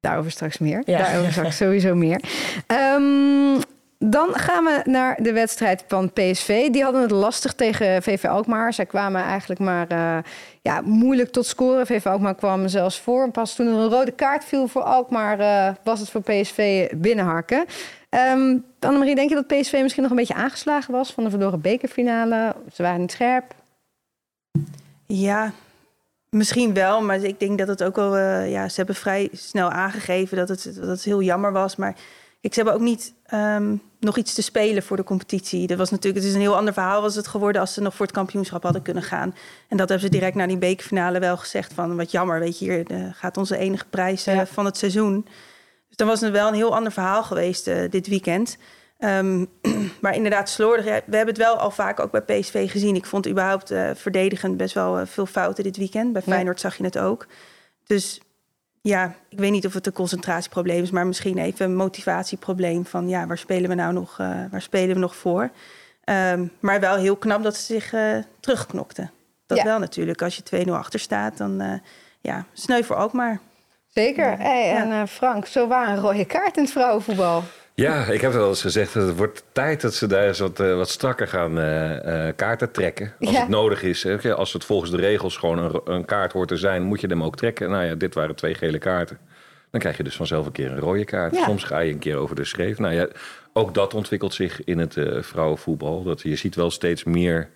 [0.00, 0.82] Daarover straks meer.
[0.86, 0.98] Ja.
[0.98, 2.20] Daarover straks sowieso meer.
[2.66, 3.60] Ehm,
[4.04, 6.70] dan gaan we naar de wedstrijd van PSV.
[6.70, 8.72] Die hadden het lastig tegen VV Alkmaar.
[8.72, 10.18] Zij kwamen eigenlijk maar eh,
[10.62, 11.86] ja, moeilijk tot scoren.
[11.86, 13.22] VV Alkmaar kwam zelfs voor.
[13.22, 15.38] En pas toen er een rode kaart viel voor Alkmaar...
[15.40, 17.64] eh, was het voor PSV binnenharken.
[18.08, 21.12] Ehm Annemarie, denk je dat PSV misschien nog een beetje aangeslagen was...
[21.12, 22.54] van de verloren bekerfinale?
[22.72, 23.54] Ze waren niet scherp.
[25.06, 25.52] Ja,
[26.28, 28.16] misschien wel, maar ik denk dat het ook wel...
[28.16, 31.76] eh, ja, ze hebben vrij snel aangegeven dat het, dat het heel jammer was.
[31.76, 31.96] Maar
[32.42, 35.66] ik, ze hebben ook niet ehm, nog iets te spelen voor de competitie.
[35.66, 37.60] Dat was natuurlijk, het is een heel ander verhaal was het geworden...
[37.60, 39.34] als ze nog voor het kampioenschap hadden kunnen gaan.
[39.68, 41.96] En dat hebben ze direct na die bekerfinale wel gezegd van...
[41.96, 44.46] wat jammer, weet je, hier eh, gaat onze enige prijs eh, Ja.
[44.46, 45.26] van het seizoen.
[45.88, 48.56] Dus dan was het wel een heel ander verhaal geweest eh, dit weekend...
[48.98, 49.44] Ehm,
[50.00, 50.84] maar inderdaad, slordig.
[50.84, 52.94] We hebben het wel al vaak ook bij PSV gezien.
[52.94, 56.12] Ik vond überhaupt verdedigend best wel veel fouten dit weekend.
[56.12, 56.32] Bij Ja.
[56.32, 57.26] Feyenoord zag je het ook.
[57.86, 58.20] Dus
[58.82, 63.08] ja, ik weet niet of het een concentratieprobleem is, maar misschien even een motivatieprobleem van
[63.08, 65.50] ja, waar spelen we nou nog, eh, waar spelen we nog voor?
[66.04, 69.10] Ehm, maar wel heel knap dat ze zich eh terugknokten.
[69.46, 69.64] Dat Ja.
[69.64, 70.22] wel natuurlijk.
[70.22, 71.72] Als je 2-0 achter staat, dan eh,
[72.20, 73.40] ja, sneu voor ook maar.
[73.86, 74.38] Zeker.
[74.38, 74.74] Hey.
[74.76, 77.42] En Frank, zo waren een rode kaart in het vrouwenvoetbal.
[77.74, 80.60] Ja, ik heb wel eens gezegd dat het wordt tijd dat ze daar eens wat,
[80.60, 83.12] eh, wat strakker gaan eh, eh, kaarten trekken.
[83.20, 83.40] Als Ja.
[83.40, 84.02] het nodig is.
[84.02, 84.34] Hè.
[84.34, 87.22] Als het volgens de regels gewoon een, een kaart hoort te zijn, moet je hem
[87.22, 87.70] ook trekken.
[87.70, 89.18] Nou ja, dit waren twee gele kaarten.
[89.70, 91.34] Dan krijg je dus vanzelf een keer een rode kaart.
[91.36, 91.44] Ja.
[91.44, 92.78] Soms ga je een keer over de schreef.
[92.78, 93.06] Nou ja,
[93.52, 96.02] ook dat ontwikkelt zich in het vrouwenvoetbal.
[96.02, 97.48] Dat, je ziet wel steeds meer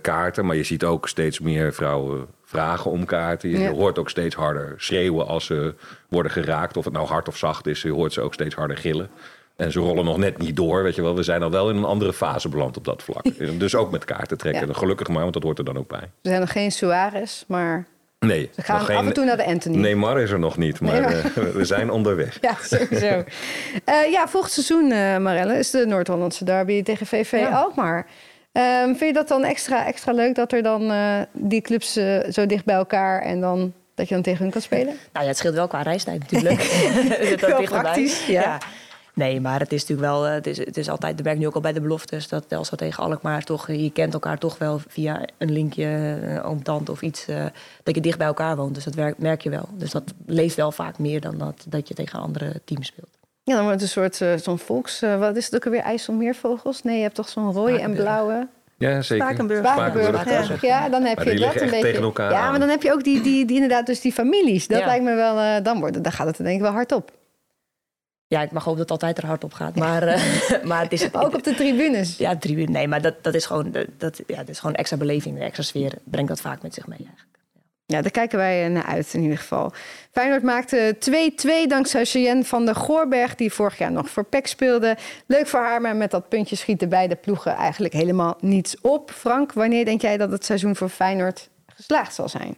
[0.00, 3.50] kaarten, maar je ziet ook steeds meer vrouwen vragen om kaarten.
[3.50, 3.70] Je Ja.
[3.70, 5.74] hoort ook steeds harder schreeuwen als ze
[6.08, 6.76] worden geraakt.
[6.76, 9.10] Of het nou hard of zacht is, je hoort ze ook steeds harder gillen.
[9.58, 11.14] En ze rollen nog net niet door, weet je wel.
[11.14, 13.24] We zijn al wel in een andere fase beland op dat vlak.
[13.58, 14.66] dus ook met kaarten trekken.
[14.66, 14.72] Ja.
[14.72, 15.98] Gelukkig maar, want dat hoort er dan ook bij.
[16.00, 17.86] Er zijn nog geen Suarez, maar
[18.18, 19.76] Nee, ze gaan geen- af en toe naar de Anthony.
[19.76, 22.38] Neymar is er nog niet, maar Nee, maar- eh, we zijn onderweg.
[22.40, 23.06] Ja, sowieso.
[23.84, 27.48] Eh, ja, volgend seizoen, eh Marelle, is de Noord-Hollandse derby tegen VV Ja.
[27.48, 28.06] Alkmaar.
[28.52, 31.92] Ehm, vind je dat dan extra, extra leuk dat er dan eh, die clubs
[32.30, 34.86] zo dicht bij elkaar en dan dat je dan tegen hun kan spelen?
[35.12, 36.60] Nou ja, het scheelt wel qua reistijd natuurlijk.
[36.60, 37.64] Ook dichterbij.
[37.64, 38.58] praktisch, ja.
[39.18, 41.54] Nee, maar het is natuurlijk wel, het is, het is altijd, dat merk nu ook
[41.54, 45.20] al bij de beloftes, dat Telstra tegen Alkmaar toch, je kent elkaar toch wel via
[45.38, 47.44] een linkje, oom, tante of iets, uh,
[47.82, 48.74] dat je dicht bij elkaar woont.
[48.74, 49.68] Dus dat werk, merk je wel.
[49.72, 53.18] Dus dat leeft wel vaak meer dan dat, dat je tegen andere teams speelt.
[53.42, 55.02] Ja, dan wordt het een soort uh, zo'n volks...
[55.02, 55.80] Uh, wat is het ook alweer?
[55.80, 56.82] IJsselmeervogels?
[56.82, 58.48] Nee, je hebt toch zo'n rode en blauwe...
[58.78, 59.26] Ja, zeker.
[59.26, 59.66] Spakenburg.
[59.66, 60.82] Spakenburg, Spakenburg ja.
[60.82, 60.88] ja.
[60.88, 61.80] dan heb maar je dat een beetje.
[61.80, 62.50] tegen elkaar ja, aan.
[62.50, 64.66] maar dan heb je ook die, die, die inderdaad dus die families.
[64.66, 64.86] Dat Ja.
[64.86, 67.17] lijkt me wel, uh, dan, wordt, dan gaat het denk ik wel hard op.
[68.28, 69.76] Ja, ik mag hopen dat het altijd er hard op gaat.
[69.76, 70.22] Maar, uh,
[70.70, 71.14] maar het is...
[71.14, 72.16] Ook op de tribunes.
[72.16, 72.70] Ja, tribune.
[72.70, 75.62] Nee, maar dat, dat is gewoon, dat, ja, dat is gewoon extra beleving, de extra
[75.62, 77.38] sfeer brengt dat vaak met zich mee eigenlijk.
[77.86, 79.72] Ja, daar kijken wij naar uit in ieder geval.
[80.12, 80.96] Feyenoord maakte
[81.66, 83.34] 2-2 dankzij Cheyenne van der Goorberg...
[83.34, 84.96] die vorig jaar nog voor PEC speelde.
[85.26, 89.10] Leuk voor haar, maar met dat puntje schieten beide ploegen eigenlijk helemaal niets op.
[89.10, 92.56] Frank, wanneer denk jij dat het seizoen voor Feyenoord geslaagd zal zijn?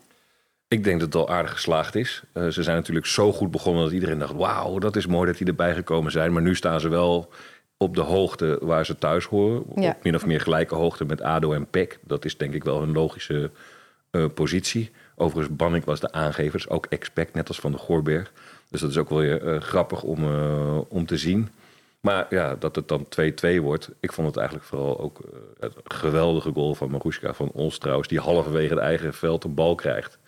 [0.70, 2.22] Ik denk dat het al aardig geslaagd is.
[2.34, 4.32] Uh, ze zijn natuurlijk zo goed begonnen dat iedereen dacht...
[4.32, 6.32] wauw, dat is mooi dat die erbij gekomen zijn.
[6.32, 7.32] Maar nu staan ze wel
[7.76, 9.62] op de hoogte waar ze thuis horen.
[9.74, 9.90] Ja.
[9.90, 11.98] Op min of meer gelijke hoogte met ADO en PEC.
[12.02, 13.50] Dat is denk ik wel een logische
[14.10, 14.90] uh, positie.
[15.14, 18.32] Overigens, Bannik was de aangever, ook expect, net als Van de Goorberg.
[18.68, 21.48] Dus dat is ook wel weer uh, grappig om, uh, om te zien.
[22.00, 23.06] Maar ja, dat het dan
[23.58, 23.90] 2-2 wordt.
[24.00, 25.20] Ik vond het eigenlijk vooral ook
[25.60, 28.08] het geweldige goal van Maruska van Ons trouwens.
[28.08, 30.18] Die halverwege het eigen veld een bal krijgt.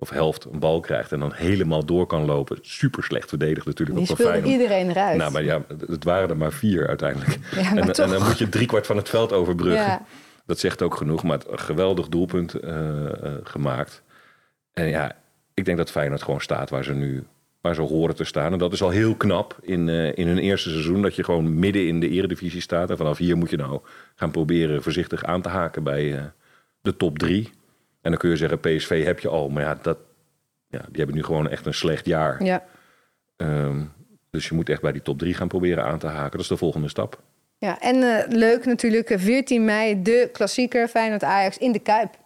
[0.00, 2.58] Of helft een bal krijgt en dan helemaal door kan lopen.
[2.62, 3.98] Super slecht verdedigd natuurlijk.
[3.98, 5.16] Die speelde iedereen eruit.
[5.16, 7.38] Nou, maar ja, het waren er maar vier uiteindelijk.
[7.50, 7.96] Ja, en, toch.
[7.96, 9.86] en, dan moet je driekwart van het veld overbruggen.
[9.86, 10.06] Ja.
[10.46, 12.54] Dat zegt ook genoeg, maar het, een geweldig doelpunt
[13.42, 14.02] gemaakt.
[14.72, 15.16] En ja,
[15.54, 17.26] ik denk dat Feyenoord gewoon staat waar ze nu
[17.60, 18.52] waar ze horen te staan.
[18.52, 21.02] En dat is al heel knap in, uh, in hun eerste seizoen.
[21.02, 22.90] Dat je gewoon midden in de eredivisie staat.
[22.90, 23.80] En vanaf hier moet je nou
[24.14, 26.32] gaan proberen voorzichtig aan te haken bij
[26.80, 27.50] de top drie.
[28.00, 29.48] En dan kun je zeggen, PSV heb je al.
[29.48, 29.98] Maar ja, dat,
[30.68, 32.44] ja die hebben nu gewoon echt een slecht jaar.
[32.44, 32.64] Ja.
[33.36, 33.92] Um,
[34.30, 36.30] dus je moet echt bij die top drie gaan proberen aan te haken.
[36.30, 37.22] Dat is de volgende stap.
[37.58, 42.18] Ja, en uh, leuk natuurlijk, 14 mei, de klassieker Feyenoord-Ajax in de Kuip.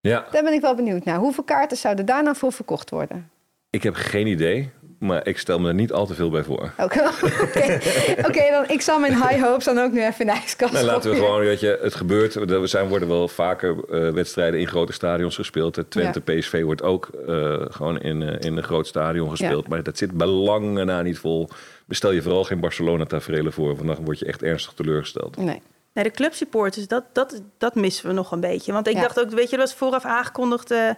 [0.00, 0.26] Ja.
[0.30, 1.18] Daar ben ik wel benieuwd naar.
[1.18, 3.30] Hoeveel kaarten zouden daar nou voor verkocht worden?
[3.70, 6.62] Ik heb geen idee, maar ik stel me er niet al te veel bij voor.
[6.78, 7.10] Oké,
[7.42, 7.80] okay.
[8.28, 10.84] okay, dan ik zal mijn high hopes dan ook nu even in de ijskast nou,
[10.84, 12.34] laten we gewoon, weet je, het gebeurt.
[12.34, 15.84] Er zijn, worden wel vaker uh, wedstrijden in grote stadions gespeeld.
[15.88, 16.34] Twente ja.
[16.34, 19.62] PSV wordt ook uh, gewoon in, uh, in een groot stadion gespeeld.
[19.62, 19.68] Ja.
[19.68, 21.48] Maar dat zit bij lange na niet vol.
[21.86, 25.36] Bestel je vooral geen Barcelona-tafereelen voor, want dan word je echt ernstig teleurgesteld.
[25.36, 25.62] Nee.
[25.92, 28.72] Nee, de clubsupporters, dat, dat, dat missen we nog een beetje.
[28.72, 29.00] Want ik ja.
[29.00, 30.72] dacht ook, weet je, dat was vooraf aangekondigd...
[30.72, 30.90] Uh,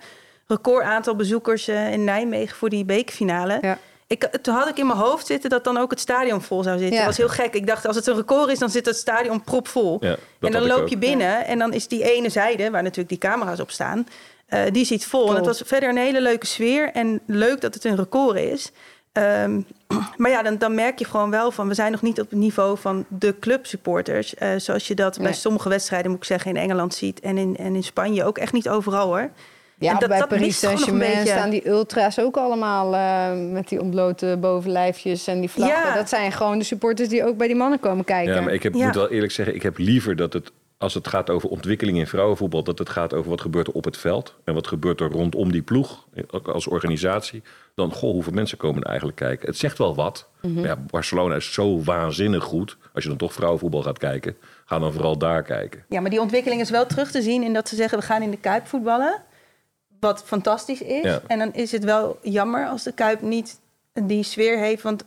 [0.48, 3.58] record aantal bezoekers uh, in Nijmegen voor die bekerfinale.
[3.60, 3.78] Ja.
[4.08, 6.78] Ik, toen had ik in mijn hoofd zitten dat dan ook het stadion vol zou
[6.78, 6.96] zitten.
[6.96, 7.04] Ja.
[7.04, 7.54] Dat was heel gek.
[7.54, 9.96] Ik dacht, als het een record is, dan zit het stadion propvol.
[10.00, 11.44] Ja, en dan loop je binnen ja.
[11.44, 14.06] en dan is die ene zijde, waar natuurlijk die camera's op staan...
[14.48, 15.20] Uh, die zit vol.
[15.20, 15.30] Cool.
[15.30, 16.90] En het was verder een hele leuke sfeer.
[16.92, 18.72] En leuk dat het een record is.
[19.12, 19.66] Um,
[20.16, 21.68] maar ja, dan, dan, merk je gewoon wel van...
[21.68, 24.34] we zijn nog niet op het niveau van de clubsupporters.
[24.42, 25.26] Uh, zoals je dat nee.
[25.26, 26.50] bij sommige wedstrijden, moet ik zeggen...
[26.50, 29.30] in Engeland ziet en in, en in Spanje ook echt niet overal, hoor.
[29.78, 31.26] Ja, En dat- bij dat Paris Saint-Germain beetje.
[31.32, 35.88] staan die ultra's ook allemaal eh, met die ontblote bovenlijfjes en die vlaggen.
[35.88, 35.94] Ja.
[35.94, 38.34] Dat zijn gewoon de supporters die ook bij die mannen komen kijken.
[38.34, 38.84] Ja, maar ik heb, Ja.
[38.86, 42.06] moet wel eerlijk zeggen, ik heb liever dat het, als het gaat over ontwikkeling in
[42.06, 45.10] vrouwenvoetbal, dat het gaat over wat gebeurt er op het veld en wat gebeurt er
[45.10, 47.42] rondom die ploeg, ook als organisatie,
[47.74, 49.46] dan goh, hoeveel mensen komen er eigenlijk kijken.
[49.48, 50.28] Het zegt wel wat.
[50.42, 50.54] Mhm.
[50.54, 52.76] Maar ja, Barcelona is zo waanzinnig goed.
[52.94, 55.84] Als je dan toch vrouwenvoetbal gaat kijken, ga dan vooral daar kijken.
[55.88, 57.98] Ja, maar die ontwikkeling is wel terug te zien in dat ze zeggen...
[57.98, 59.22] we gaan in de Kuip voetballen,
[60.00, 61.04] wat fantastisch is.
[61.04, 61.20] Ja.
[61.26, 63.58] En dan is het wel jammer als de Kuip niet
[63.92, 64.82] die sfeer heeft.
[64.82, 65.04] Want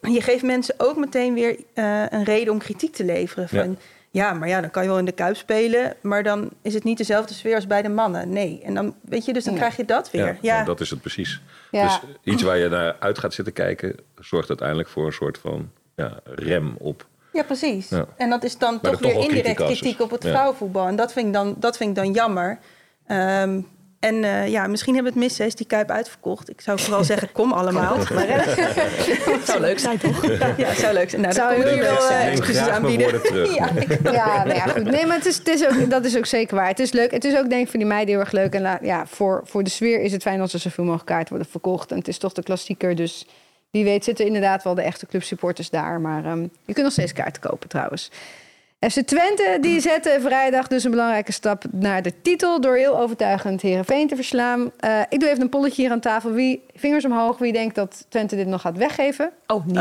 [0.00, 3.48] je geeft mensen ook meteen weer eh, een reden om kritiek te leveren.
[3.48, 3.78] Van,
[4.10, 4.32] ja.
[4.32, 5.96] maar ja, dan kan je wel in de Kuip spelen...
[6.00, 8.32] maar dan is het niet dezelfde sfeer als bij de mannen.
[8.32, 10.26] Nee, en dan, weet je, dus dan krijg je dat weer.
[10.26, 11.40] Ja, Ja, nou, dat is het precies.
[11.70, 11.82] Ja.
[11.82, 12.00] Dus
[12.34, 16.20] iets waar je naar uit gaat zitten kijken, zorgt uiteindelijk voor een soort van ja,
[16.24, 17.06] rem op.
[17.32, 17.88] Ja, precies.
[17.88, 18.06] Ja.
[18.16, 20.86] En dat is dan Maar toch er toch weer indirect kritiek op het vrouwenvoetbal.
[20.86, 22.58] En dat vind ik dan, dat vind ik dan jammer.
[23.06, 23.60] Ehm,
[24.00, 26.50] en eh, ja, misschien hebben we het mis, hè, is die Kuip uitverkocht.
[26.50, 27.96] Ik zou vooral zeggen, kom allemaal.
[28.14, 30.26] Maar, eh, Het zou leuk zijn, toch?
[30.56, 31.22] ja, zou leuk zijn.
[31.22, 32.18] Nou, dan Zou kom ik heel hier wel eh.
[32.18, 33.22] Neem excuses aanbieden.
[33.22, 33.54] terug.
[33.60, 34.84] ja, ik- Ja, nou ja, goed.
[34.90, 36.68] Nee, maar het is, het is ook, dat is ook zeker waar.
[36.68, 37.10] Het is leuk.
[37.10, 38.54] Het is ook denk ik voor die meiden heel erg leuk.
[38.54, 41.50] En ja, voor, voor de sfeer is het fijn als er zoveel mogelijk kaarten worden
[41.50, 41.90] verkocht.
[41.90, 43.26] En het is toch de klassieker, dus
[43.70, 46.00] wie weet zitten inderdaad wel de echte clubsupporters daar.
[46.00, 48.10] Maar ehm, je kunt nog steeds kaarten kopen trouwens.
[48.88, 52.60] FC Twente die zette vrijdag dus een belangrijke stap naar de titel...
[52.60, 54.70] door heel overtuigend Heerenveen te verslaan.
[54.78, 56.30] Eh, ik doe even een polletje hier aan tafel.
[56.32, 59.30] Wie, vingers omhoog, wie denkt dat Twente dit nog gaat weggeven?
[59.46, 59.76] Oh, niet.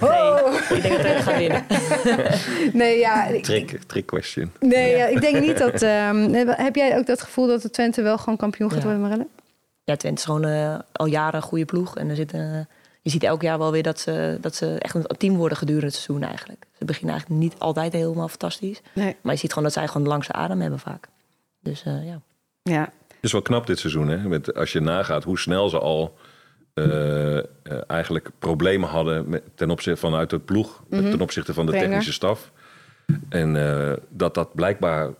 [0.00, 0.34] Oh.
[0.70, 1.64] Nee, ik denk dat we gaan winnen.
[2.80, 4.52] Nee, ja, ik- Trick, trick question.
[4.60, 5.82] Nee, ja, ik denk niet dat.
[5.82, 8.84] ehm, heb jij ook dat gevoel dat de Twente wel gewoon kampioen gaat Ja.
[8.84, 9.26] worden, Marelle?
[9.84, 11.96] Ja, Twente is gewoon eh, al jaren een goede ploeg.
[11.96, 12.68] En er zitten,
[13.02, 15.86] je ziet elk jaar wel weer dat ze, dat ze echt een team worden gedurende
[15.86, 16.66] het seizoen eigenlijk.
[16.78, 18.80] Ze beginnen eigenlijk niet altijd helemaal fantastisch.
[18.94, 19.16] Nee.
[19.20, 21.08] Maar je ziet gewoon dat zij gewoon de langste adem hebben vaak.
[21.60, 22.20] Dus uh, ja.
[22.62, 22.92] Ja.
[23.08, 24.16] Het is wel knap dit seizoen, hè?
[24.16, 26.18] Met, als je nagaat hoe snel ze al
[26.74, 27.42] uh, uh,
[27.86, 31.10] eigenlijk problemen hadden met, ten opzichte vanuit het ploeg, mm -hmm.
[31.10, 31.96] ten opzichte van de Trainer.
[31.96, 32.52] technische staf.
[33.28, 35.10] En uh, dat dat blijkbaar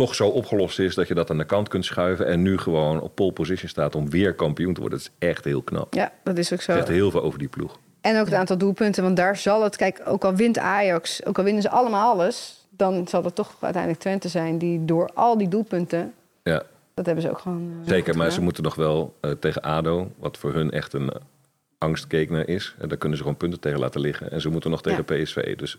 [0.00, 3.00] toch zo opgelost is dat je dat aan de kant kunt schuiven en nu gewoon
[3.00, 4.98] op pole position staat om weer kampioen te worden.
[4.98, 5.94] Dat is echt heel knap.
[5.94, 6.72] Ja, dat is ook zo.
[6.72, 7.78] Het zegt heel veel over die ploeg.
[8.00, 11.38] En ook het aantal doelpunten, want daar zal het, kijk, ook al wint Ajax, ook
[11.38, 15.38] al winnen ze allemaal alles, dan zal het toch uiteindelijk Twente zijn die door al
[15.38, 16.62] die doelpunten, ja.
[16.94, 17.72] dat hebben ze ook gewoon.
[17.80, 21.12] Uh, Zeker, maar ze moeten nog wel uh, tegen ADO, wat voor hun echt een
[21.78, 22.74] angstgegner is.
[22.78, 24.30] En daar kunnen ze gewoon punten tegen laten liggen.
[24.30, 25.22] En ze moeten nog tegen ja.
[25.22, 25.56] PSV.
[25.56, 25.78] Dus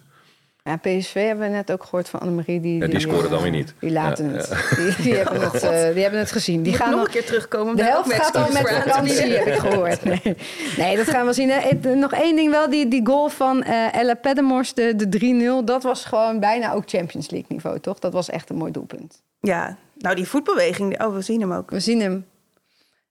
[0.64, 2.60] ja, PSV hebben we net ook gehoord van Annemarie.
[2.60, 3.74] Die, ja, die, die scoorde dan weer niet.
[3.80, 4.48] Die laten ja, het.
[4.48, 4.76] Ja.
[4.76, 6.64] Die, die, hebben het uh, die hebben het gezien.
[6.64, 7.76] Die Moet gaan nog een keer terugkomen.
[7.76, 10.04] De helft gaat al met vakantie, heb ik gehoord.
[10.12, 10.38] Nee.
[10.78, 11.50] nee, dat gaan we zien.
[11.50, 11.96] Hè.
[11.96, 12.70] Nog één ding wel.
[12.70, 15.66] Die, die goal van uh, Ella Pedemors, de, de 3-0.
[15.66, 18.00] Dat was gewoon bijna ook Champions League niveau, toch?
[18.00, 19.22] Dat was echt een mooi doelpunt.
[19.40, 21.04] Ja, nou die voetbeweging.
[21.04, 21.70] Oh, we zien hem ook.
[21.70, 22.26] We zien hem.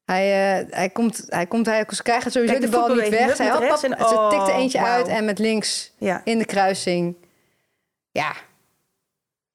[0.05, 3.09] Hij, uh, hij komt, hij komt, hij, ze krijgen sowieso Kijk, de, de bal niet
[3.09, 3.39] weg.
[3.39, 4.89] Hij had, en, oh, ze tikte eentje wow.
[4.89, 6.21] uit en met links ja.
[6.25, 7.15] in de kruising.
[8.11, 8.37] Ja,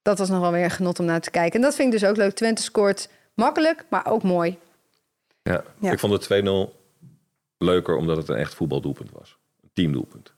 [0.02, 1.60] dat was nog wel weer een genot om naar te kijken.
[1.60, 2.34] En dat vind ik dus ook leuk.
[2.34, 4.58] Twente scoort makkelijk, maar ook mooi.
[5.42, 5.92] Ja, ja.
[5.92, 6.74] ik vond het 2-0
[7.58, 9.38] leuker omdat het een echt voetbaldoelpunt was.
[9.62, 10.35] Een teamdoelpunt.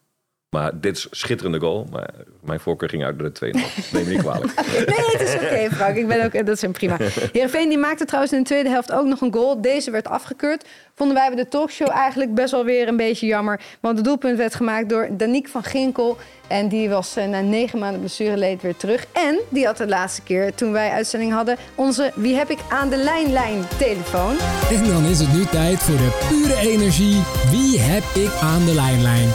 [0.50, 1.88] Maar dit is schitterende goal.
[1.92, 2.10] Maar
[2.42, 3.92] mijn voorkeur ging uit door de 2-0.
[3.92, 4.54] Neem me niet kwalijk.
[4.96, 5.96] nee, het is oké, okay, Frank.
[5.96, 6.98] Ik ben ook, dat is een prima.
[7.34, 9.62] Heerenveen die maakte trouwens in de tweede helft ook nog een goal.
[9.62, 10.66] Deze werd afgekeurd.
[10.96, 13.62] Vonden wij bij de talkshow eigenlijk best wel weer een beetje jammer.
[13.80, 16.18] Want het doelpunt werd gemaakt door Danique van Ginkel.
[16.48, 19.06] En die was uh, na negen maanden blessureleed weer terug.
[19.12, 21.58] En die had de laatste keer, toen wij uitzending hadden...
[21.76, 24.38] onze Wie heb ik aan de lijn-lijn telefoon.
[24.72, 27.22] En dan is het nu tijd voor de pure energie.
[27.52, 29.30] Wie heb ik aan de lijn-lijn?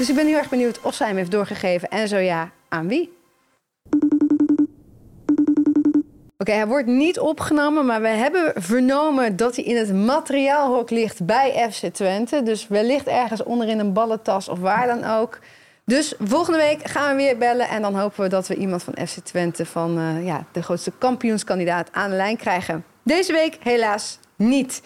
[0.00, 1.88] Dus ik ben heel erg benieuwd of zij hem heeft doorgegeven.
[1.88, 3.18] En zo ja, aan wie?
[6.38, 11.26] Oké, hij wordt niet opgenomen, maar we hebben vernomen dat hij in het materiaalhok ligt
[11.26, 12.42] bij FC Twente.
[12.42, 15.38] Dus wellicht ergens onderin een ballentas of waar dan ook.
[15.84, 19.06] Dus volgende week gaan we weer bellen en dan hopen we dat we iemand van
[19.06, 22.84] FC Twente van uh, ja, de grootste kampioenskandidaat aan de lijn krijgen.
[23.02, 24.82] Deze week helaas niet.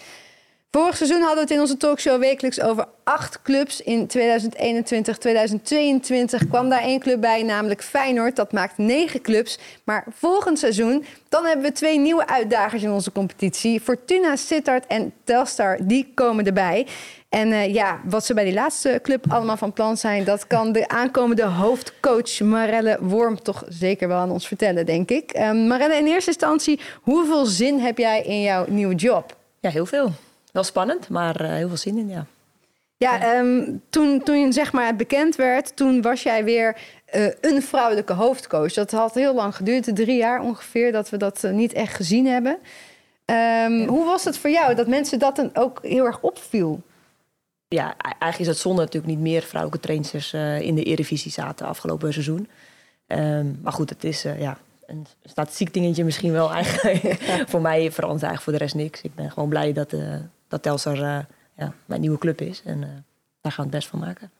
[0.75, 3.81] Vorig seizoen hadden we het in onze talkshow wekelijks over acht clubs.
[3.81, 8.35] In 2021, 2022 kwam daar één club bij, namelijk Feyenoord.
[8.35, 9.59] Dat maakt negen clubs.
[9.83, 13.81] Maar volgend seizoen, dan hebben we twee nieuwe uitdagers in onze competitie.
[13.81, 16.87] Fortuna, Sittard en Telstar, die komen erbij.
[17.29, 20.23] En uh, ja, wat ze bij die laatste club allemaal van plan zijn...
[20.23, 25.37] dat kan de aankomende hoofdcoach Marelle Worm toch zeker wel aan ons vertellen, denk ik.
[25.37, 29.35] Um, Marelle, in eerste instantie, hoeveel zin heb jij in jouw nieuwe job?
[29.59, 30.11] Ja, heel veel.
[30.55, 32.25] Wel spannend, maar uh, heel veel zin in, ja.
[32.97, 36.77] Ja, um, toen, toen zeg maar bekend werd, toen was jij weer
[37.15, 38.73] uh, een vrouwelijke hoofdcoach.
[38.73, 42.25] Dat had heel lang geduurd, drie jaar ongeveer, dat we dat uh, niet echt gezien
[42.25, 42.51] hebben.
[42.51, 43.35] Um,
[43.79, 43.85] ja.
[43.85, 46.81] Hoe was het voor jou dat mensen dat dan ook heel erg opviel?
[47.67, 52.13] Ja, eigenlijk is het zonde natuurlijk niet meer vrouwelijke trainsters in de Eredivisie zaten afgelopen
[52.13, 52.47] seizoen.
[53.07, 57.17] Um, maar goed, het is ja, een statistiek dingetje misschien wel eigenlijk.
[57.47, 59.01] voor mij verandert eigenlijk voor de rest niks.
[59.01, 59.93] Ik ben gewoon blij dat,
[60.47, 61.19] dat Telstar uh,
[61.57, 62.61] ja, mijn nieuwe club is.
[62.65, 62.87] En uh,
[63.41, 64.31] daar gaan we het best van maken.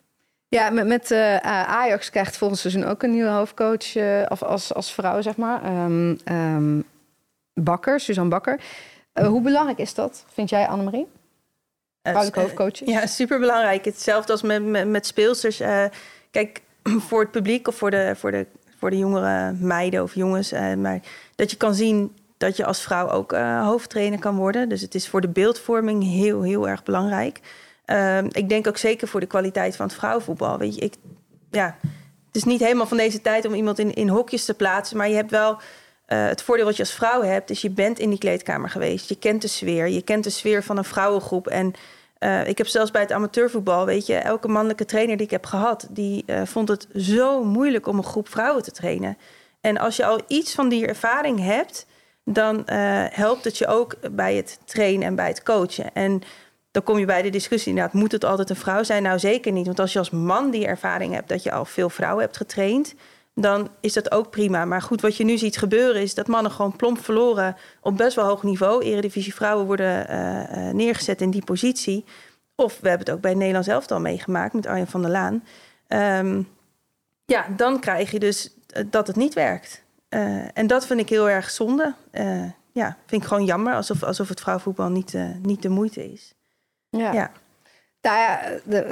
[0.48, 3.96] Ja, met, met Ajax krijgt volgend seizoen ook een nieuwe hoofdcoach
[4.30, 5.86] of als, als vrouw, zeg maar.
[5.86, 6.84] Um, um,
[7.54, 8.62] Bakker, Suzanne Bakker.
[9.13, 11.08] hoe belangrijk is dat, vind jij, Annemarie?
[12.02, 12.88] Vrouwelijke hoofdcoaches?
[12.88, 13.86] Ja, superbelangrijk.
[13.86, 15.58] Hetzelfde als met, met, met speelsters.
[16.32, 16.62] kijk,
[17.08, 18.46] voor het publiek of voor de, voor de
[18.86, 20.54] voor de jongere meiden of jongens.
[20.54, 21.00] Uh, maar
[21.36, 24.69] dat je kan zien dat je als vrouw ook uh, hoofdtrainer kan worden.
[24.69, 27.39] Dus het is voor de beeldvorming heel, heel erg belangrijk.
[27.86, 30.58] Uh, ik denk ook zeker voor de kwaliteit van het vrouwenvoetbal.
[30.58, 30.93] Weet je, ik,
[31.52, 31.78] ja,
[32.28, 34.98] het is niet helemaal van deze tijd om iemand in, in hokjes te plaatsen.
[34.98, 35.58] Maar je hebt wel uh,
[36.08, 37.50] het voordeel wat je als vrouw hebt.
[37.50, 39.10] is je bent in die kleedkamer geweest.
[39.10, 39.88] Je kent de sfeer.
[39.88, 41.48] Je kent de sfeer van een vrouwengroep.
[41.48, 41.74] En
[42.19, 45.45] Uh, ik heb zelfs bij het amateurvoetbal, weet je, elke mannelijke trainer die ik heb
[45.45, 49.17] gehad, die vond het zo moeilijk om een groep vrouwen te trainen.
[49.62, 51.86] En als je al iets van die ervaring hebt,
[52.26, 52.66] dan uh,
[53.10, 55.94] helpt het je ook bij het trainen en bij het coachen.
[55.94, 56.22] En
[56.72, 59.04] dan kom je bij de discussie inderdaad, moet het altijd een vrouw zijn?
[59.04, 59.66] Nou, zeker niet.
[59.66, 62.96] Want als je als man die ervaring hebt dat je al veel vrouwen hebt getraind,
[63.34, 64.66] dan is dat ook prima.
[64.66, 68.16] Maar goed, wat je nu ziet gebeuren is dat mannen gewoon plomp verloren op best
[68.16, 68.84] wel hoog niveau.
[68.84, 72.06] Eredivisie vrouwen worden uh, neergezet in die positie.
[72.56, 75.44] Of we hebben het ook bij Nederland zelf al meegemaakt met Arjen van der Laan.
[75.88, 76.48] Um,
[77.26, 78.54] ja, dan krijg je dus
[78.86, 79.84] dat het niet werkt.
[80.10, 81.94] Uh, en dat vind ik heel erg zonde.
[82.12, 86.34] Uh, ja, vind ik gewoon jammer, alsof, alsof het vrouwenvoetbal niet, niet de moeite is.
[86.89, 87.12] Ja.
[87.13, 87.32] ja.
[88.02, 88.39] Nou ja,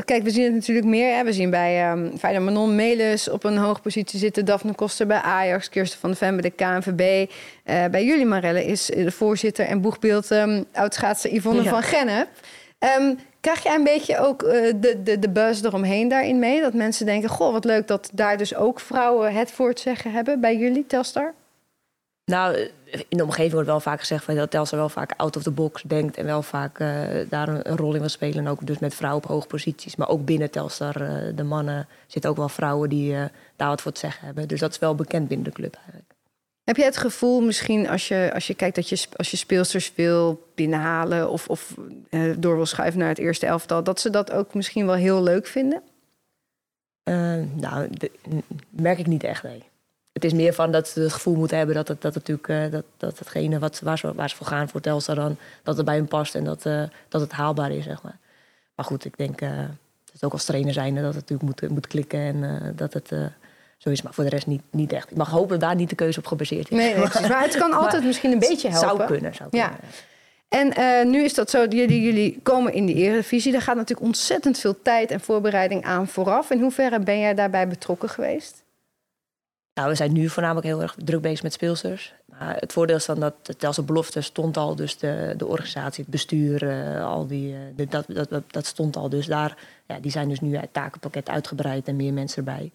[0.05, 1.15] kijk, we zien het natuurlijk meer.
[1.15, 1.23] Hè.
[1.23, 4.45] We zien bij um, Manon Melis op een hoge positie zitten.
[4.45, 7.31] Daphne Koster bij Ajax, Kirsten van de Ven bij de KNVB.
[7.91, 12.27] Bij jullie, Marelle, is de voorzitter en boegbeeld um, oud-schaatser Yvonne van Gennep.
[12.99, 16.61] Um, krijg jij een beetje ook uh, de, de, de buzz eromheen daarin mee?
[16.61, 20.11] Dat mensen denken, goh, wat leuk dat daar dus ook vrouwen het voor te zeggen
[20.11, 21.33] hebben bij jullie, Telstar?
[22.25, 22.69] Nou,
[23.07, 25.51] in de omgeving wordt wel vaak gezegd van dat Telstar wel vaak out of the
[25.51, 26.89] box denkt en wel vaak uh,
[27.29, 28.37] daar een, rol in wil spelen.
[28.37, 29.95] En ook dus met vrouwen op hoge posities.
[29.95, 33.15] Maar ook binnen Telstar, uh, de mannen, zitten ook wel vrouwen die
[33.55, 34.47] daar wat voor te zeggen hebben.
[34.47, 36.12] Dus dat is wel bekend binnen de club eigenlijk.
[36.63, 39.91] Heb jij het gevoel misschien als je, als je kijkt dat je, als je speelsters
[39.95, 41.75] wil binnenhalen of, of
[42.37, 45.47] door wil schuiven naar het eerste elftal, dat ze dat ook misschien wel heel leuk
[45.47, 45.81] vinden?
[47.55, 48.11] nou, de,
[48.69, 49.63] merk ik niet echt, nee
[50.13, 52.65] het is meer van dat ze het gevoel moeten hebben dat het, dat het natuurlijk
[52.65, 55.77] uh, dat, dat hetgene wat, waar, ze, waar ze voor gaan voor Telstar dan, dat
[55.77, 56.63] het bij hun past en dat,
[57.09, 58.19] dat het haalbaar is, zeg maar.
[58.75, 59.39] Maar goed, ik denk
[60.11, 63.11] dat ook als trainer zijn dat het natuurlijk moet, moet klikken en dat het
[63.83, 64.01] zo is.
[64.01, 65.11] Maar voor de rest niet, niet echt.
[65.11, 66.77] Ik mag hopen dat daar niet de keuze op gebaseerd is.
[66.77, 68.97] Nee, nee maar het kan altijd misschien een beetje helpen.
[68.97, 69.69] Zou kunnen, zou kunnen.
[69.69, 69.77] Ja.
[70.49, 73.51] En nu is dat zo, jullie, jullie komen in de Eredivisie.
[73.51, 76.49] Daar gaat natuurlijk ontzettend veel tijd en voorbereiding aan vooraf.
[76.49, 78.63] In hoeverre ben jij daarbij betrokken geweest?
[79.73, 82.13] Nou, we zijn nu voornamelijk heel erg druk bezig met speelsters.
[82.25, 85.45] Maar het voordeel is dan dat het als een belofte stond al, dus de, de
[85.45, 89.09] organisatie, het bestuur, uh, al die, uh, dat, dat, dat, dat, stond al.
[89.09, 92.71] Dus daar, ja, die zijn dus nu het takenpakket uitgebreid en meer mensen erbij.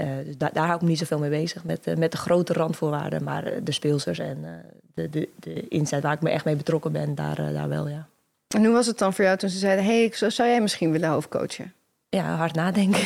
[0.00, 2.52] Uh, dus da daar hou ik me niet zoveel mee bezig met, met de grote
[2.52, 3.24] randvoorwaarden.
[3.24, 7.14] Maar de speelsters en de, de, de inzet waar ik me echt mee betrokken ben,
[7.14, 8.08] daar, daar wel, ja.
[8.54, 11.08] En hoe was het dan voor jou toen ze zeiden, hey, zou jij misschien willen
[11.08, 11.72] hoofdcoachen?
[12.08, 13.02] Ja, hard nadenken.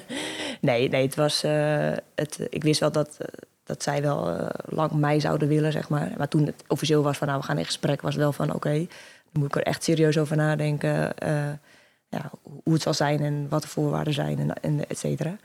[0.60, 1.44] nee, nee, het was.
[1.44, 3.26] Uh, het, ik wist wel dat, uh,
[3.64, 6.12] dat zij wel uh, lang mij zouden willen, zeg maar.
[6.16, 8.46] Maar toen het officieel was van nou, we gaan in gesprek, was het wel van
[8.46, 8.88] oké, okay,
[9.32, 11.14] dan moet ik er echt serieus over nadenken.
[12.08, 15.36] ja, hoe het zal zijn en wat de voorwaarden zijn en, en et cetera.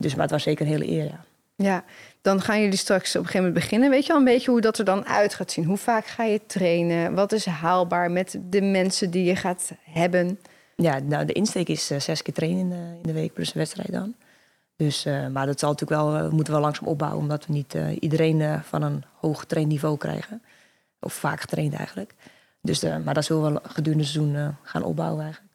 [0.00, 1.24] Dus, maar het was zeker een hele eer, ja.
[1.56, 1.84] Ja,
[2.22, 3.90] dan gaan jullie straks op een gegeven moment beginnen.
[3.90, 5.64] Weet je al een beetje hoe dat er dan uit gaat zien?
[5.64, 7.14] Hoe vaak ga je trainen?
[7.14, 10.38] Wat is haalbaar met de mensen die je gaat hebben?
[10.76, 13.48] Ja, nou, de insteek is uh, zes keer trainen in de, in de, week plus
[13.48, 14.14] een wedstrijd dan.
[14.76, 17.74] Dus, uh, maar dat zal natuurlijk wel, we moeten wel langzaam opbouwen, omdat we niet
[17.74, 20.42] uh, iedereen van een hoog getraind niveau krijgen.
[21.00, 22.14] Of vaak getraind eigenlijk.
[22.62, 25.49] Dus, maar dat zullen we wel gedurende het seizoen gaan opbouwen eigenlijk.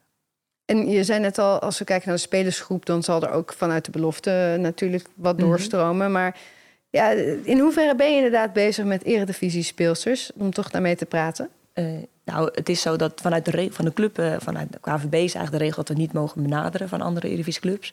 [0.66, 3.52] En je zei net al, als we kijken naar de spelersgroep, dan zal er ook
[3.52, 5.46] vanuit de belofte natuurlijk wat mhm.
[5.46, 5.94] doorstromen.
[5.94, 6.12] Mm -hmm.
[6.12, 6.38] Maar
[6.90, 7.10] ja,
[7.42, 11.48] in hoeverre ben je inderdaad bezig met eredivisie speelsters, om toch daarmee te praten?
[12.24, 15.34] Nou, het is zo dat vanuit de, van de club, uh, vanuit de KVB is
[15.34, 17.92] eigenlijk de regel dat we niet mogen benaderen van andere Eredivisie clubs.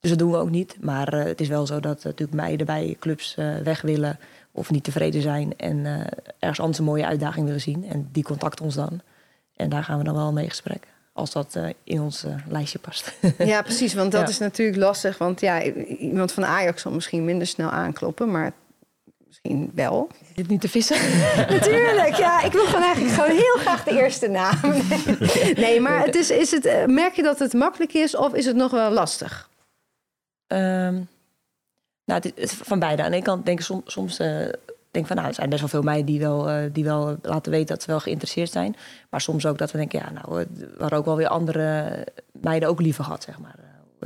[0.00, 0.76] Dus dat doen we ook niet.
[0.80, 4.18] Maar uh, het is wel zo dat natuurlijk meiden bij clubs weg willen
[4.52, 6.06] of niet tevreden zijn en
[6.38, 7.84] ergens anders een mooie uitdaging willen zien.
[7.84, 9.00] En die contacten ons dan.
[9.56, 10.86] En daar gaan we dan wel mee gesprek.
[11.16, 13.12] Als dat in ons lijstje past.
[13.38, 13.94] Ja, precies.
[13.94, 14.28] Want dat ja.
[14.28, 15.18] is natuurlijk lastig.
[15.18, 15.62] Want ja,
[15.98, 18.30] iemand van Ajax zal misschien minder snel aankloppen.
[18.30, 18.52] Maar
[19.26, 20.08] misschien wel.
[20.20, 20.96] Is dit niet te vissen?
[21.48, 22.42] Natuurlijk, ja.
[22.42, 24.58] Ik wil gewoon eigenlijk gewoon heel graag de eerste naam.
[25.64, 28.46] Nee, maar het is, is het, eh, merk je dat het makkelijk is of is
[28.46, 29.48] het nog wel lastig?
[30.46, 31.08] Um,
[32.04, 33.02] nou, het, het, van beide.
[33.02, 34.48] Aan de ene kant denk ik soms, soms uh,
[34.94, 37.52] denk van, nou, er zijn best wel veel meiden die wel, uh, die wel laten
[37.52, 38.76] weten dat ze wel geïnteresseerd zijn.
[39.10, 40.46] Maar soms ook dat we denken, ja, nou, er
[40.78, 43.56] waren ook wel weer andere meiden ook liever gehad, zeg maar,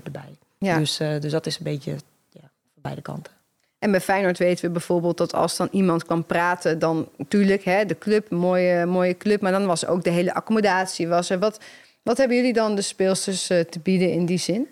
[0.05, 0.39] erbij.
[0.59, 0.79] Ja.
[0.79, 1.91] Dus, dus dat is een beetje
[2.31, 3.33] ja, van beide kanten.
[3.79, 7.85] En bij Feyenoord weten we bijvoorbeeld dat als dan iemand kan praten, dan natuurlijk hè,
[7.85, 11.09] de club, mooie, mooie club, maar dan was ook de hele accommodatie.
[11.09, 11.39] Was er.
[11.39, 11.61] Wat,
[12.03, 14.69] wat hebben jullie dan de speelsters uh, te bieden in die zin?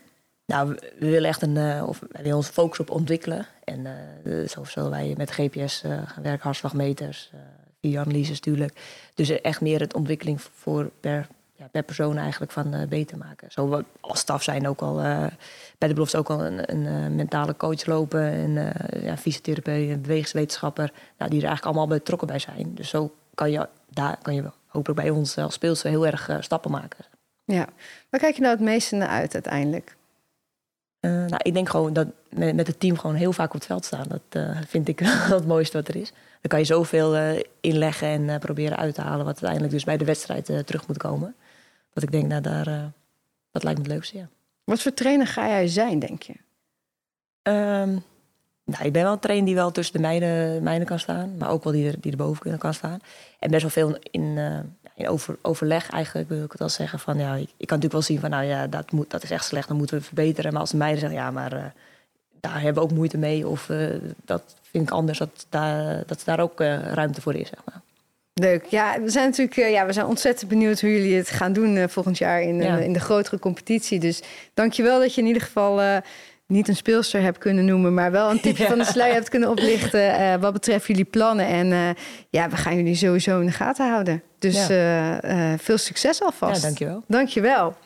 [0.46, 3.46] Nou, we willen echt een, uh, of we willen ons focus op ontwikkelen.
[3.66, 3.86] En
[4.24, 7.30] uh, zo zullen wij met GPS gaan werken, hartslagmeters,
[7.94, 8.78] analyses natuurlijk.
[9.14, 11.26] Dus echt meer het ontwikkeling voor per
[11.58, 13.52] ja, per persoon eigenlijk van uh, beter maken.
[13.52, 15.26] Zo als staf zijn ook al uh,
[15.78, 20.00] bij de belofte ook al een, een uh, mentale coach lopen, en ja, fysiotherapeut, een
[20.00, 22.74] bewegingswetenschapper, nou, die er eigenlijk allemaal betrokken bij zijn.
[22.74, 26.70] Dus zo kan je daar kan je hopelijk bij ons als speelster heel erg stappen
[26.70, 27.04] maken.
[27.44, 27.66] Ja,
[28.10, 29.95] waar kijk je nou het meeste naar uit uiteindelijk?
[31.10, 33.84] Nou, ik denk gewoon dat met, met, het team gewoon heel vaak op het veld
[33.84, 34.06] staan.
[34.08, 35.00] Dat vind ik
[35.36, 36.10] het mooiste wat er is.
[36.10, 40.04] Dan kan je zoveel inleggen en proberen uit te halen, wat uiteindelijk dus bij de
[40.04, 41.34] wedstrijd terug moet komen.
[41.92, 42.92] Dat ik denk, nou, daar,
[43.50, 44.28] dat lijkt me het leukste, ja.
[44.64, 46.34] Wat voor trainer ga jij zijn, denk je?
[47.42, 48.02] Um,
[48.66, 51.36] nou, ik ben wel een trainer die wel tussen de meiden, meiden kan staan.
[51.38, 52.98] Maar ook wel die, er, die erboven kan staan.
[53.38, 54.58] En best wel veel in, uh,
[54.94, 56.98] in over, overleg eigenlijk wil ik het wel zeggen.
[56.98, 59.30] Van, ja, ik, ik, kan natuurlijk wel zien van, nou ja, dat, moet, dat is
[59.30, 59.68] echt slecht.
[59.68, 60.52] Dan moeten we verbeteren.
[60.52, 61.64] Maar als de meiden zeggen, ja, maar uh,
[62.40, 63.48] daar hebben we ook moeite mee.
[63.48, 63.94] Of uh,
[64.24, 65.18] dat vind ik anders.
[65.18, 67.80] Dat, daar, dat daar ook ruimte voor is, zeg maar.
[68.34, 68.64] Leuk.
[68.64, 72.18] Ja, we zijn natuurlijk ja, we zijn ontzettend benieuwd hoe jullie het gaan doen volgend
[72.18, 72.76] jaar in, ja.
[72.76, 73.98] in de grotere competitie.
[73.98, 74.22] Dus
[74.54, 76.02] dankjewel dat je in ieder geval
[76.46, 78.68] niet een speelster hebt kunnen noemen, maar wel een tipje ja.
[78.68, 81.46] van de sluier hebt kunnen oplichten wat betreft jullie plannen.
[81.46, 81.96] En
[82.30, 84.22] ja, we gaan jullie sowieso in de gaten houden.
[84.38, 84.66] Dus
[85.62, 86.60] veel succes alvast.
[86.60, 87.02] Ja, dankjewel.
[87.06, 87.76] Dankjewel.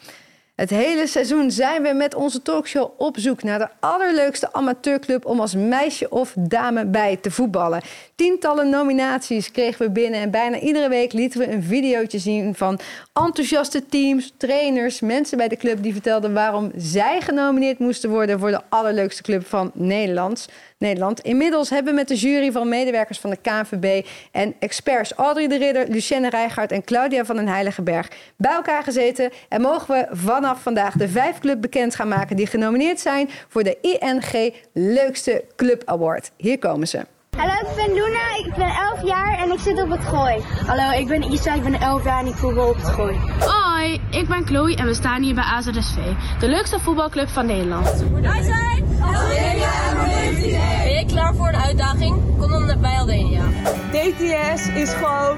[0.60, 5.40] Het hele seizoen zijn we met onze talkshow op zoek naar de allerleukste amateurclub om
[5.40, 7.82] als meisje of dame bij te voetballen.
[8.14, 12.78] Tientallen nominaties kregen we binnen en bijna iedere week lieten we een videootje zien van
[13.12, 18.50] enthousiaste teams, trainers, mensen bij de club die vertelden waarom zij genomineerd moesten worden voor
[18.50, 20.48] de allerleukste club van Nederland.
[20.80, 21.20] Nederland.
[21.20, 25.58] Inmiddels hebben we met de jury van medewerkers van de KNVB en experts Audrey de
[25.58, 29.30] Ridder, Lucienne Rijgaard en Claudia van den Heiligenberg bij elkaar gezeten.
[29.48, 33.62] En mogen we vanaf vandaag de vijf club bekend gaan maken die genomineerd zijn voor
[33.62, 36.30] de ING Leukste Club Award.
[36.36, 37.00] Hier komen ze.
[37.36, 40.42] Hallo, ik ben Luna, ik ben 11 jaar en ik zit op het gooi.
[40.66, 43.16] Hallo, ik ben Isa, ik ben 11 jaar en ik voetbal op het gooi.
[43.38, 45.96] Hoi, ik ben Chloe en we staan hier bij AZSV,
[46.40, 48.04] de leukste voetbalclub van Nederland.
[48.20, 48.89] Wij zijn
[50.84, 52.38] Ben je klaar voor de uitdaging?
[52.38, 53.42] Kom dan bij Aldenia.
[53.90, 55.36] DTS is gewoon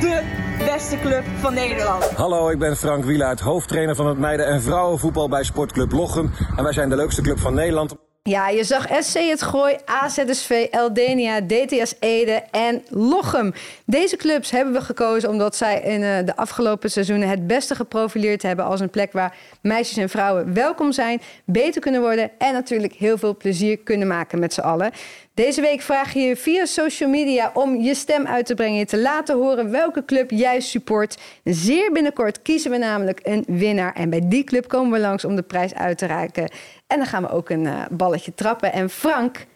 [0.00, 0.22] de
[0.58, 2.04] beste club van Nederland.
[2.04, 6.32] Hallo, ik ben Frank Wielaert, hoofdtrainer van het meiden- en vrouwenvoetbal bij Sportclub Lochem.
[6.56, 7.94] En wij zijn de leukste club van Nederland.
[8.26, 13.52] Ja, je zag SC Het Gooi, AZSV, Eldenia, DTS Ede en Lochem.
[13.84, 18.42] Deze clubs hebben we gekozen omdat zij in uh, de afgelopen seizoenen het beste geprofileerd
[18.42, 22.92] hebben als een plek waar meisjes en vrouwen welkom zijn, beter kunnen worden en natuurlijk
[22.92, 24.92] heel veel plezier kunnen maken met z'n allen.
[25.36, 28.78] Deze week vraag je je via social media om je stem uit te brengen.
[28.78, 31.18] Je te laten horen welke club jij support.
[31.44, 33.94] Zeer binnenkort kiezen we namelijk een winnaar.
[33.94, 36.50] En bij die club komen we langs om de prijs uit te reiken.
[36.86, 38.72] En dan gaan we ook een uh, balletje trappen.
[38.72, 39.46] En Frank,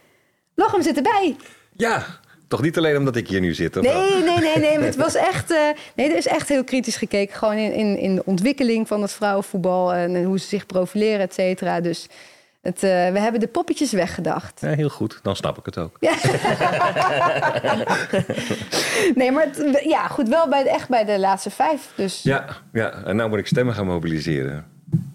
[0.54, 1.36] Lochem zit erbij.
[1.76, 2.06] Ja,
[2.48, 3.76] toch niet alleen omdat ik hier nu zit?
[3.76, 4.78] Of nee, nee, nee, nee.
[4.78, 5.58] het was echt, uh,
[5.94, 7.36] nee, er is echt heel kritisch gekeken.
[7.36, 9.94] Gewoon in, in, in de ontwikkeling van het vrouwenvoetbal.
[9.94, 11.80] En hoe ze zich profileren, et cetera.
[11.80, 12.08] Dus
[12.62, 14.60] het, uh, we hebben de poppetjes weggedacht.
[14.60, 15.96] Ja, heel goed, dan snap ik het ook.
[16.00, 16.14] Ja.
[19.20, 21.92] nee, maar het, ja, goed, wel bij de, echt bij de laatste vijf.
[21.94, 22.22] Dus.
[22.22, 24.66] Ja, ja, en nou moet ik stemmen gaan mobiliseren.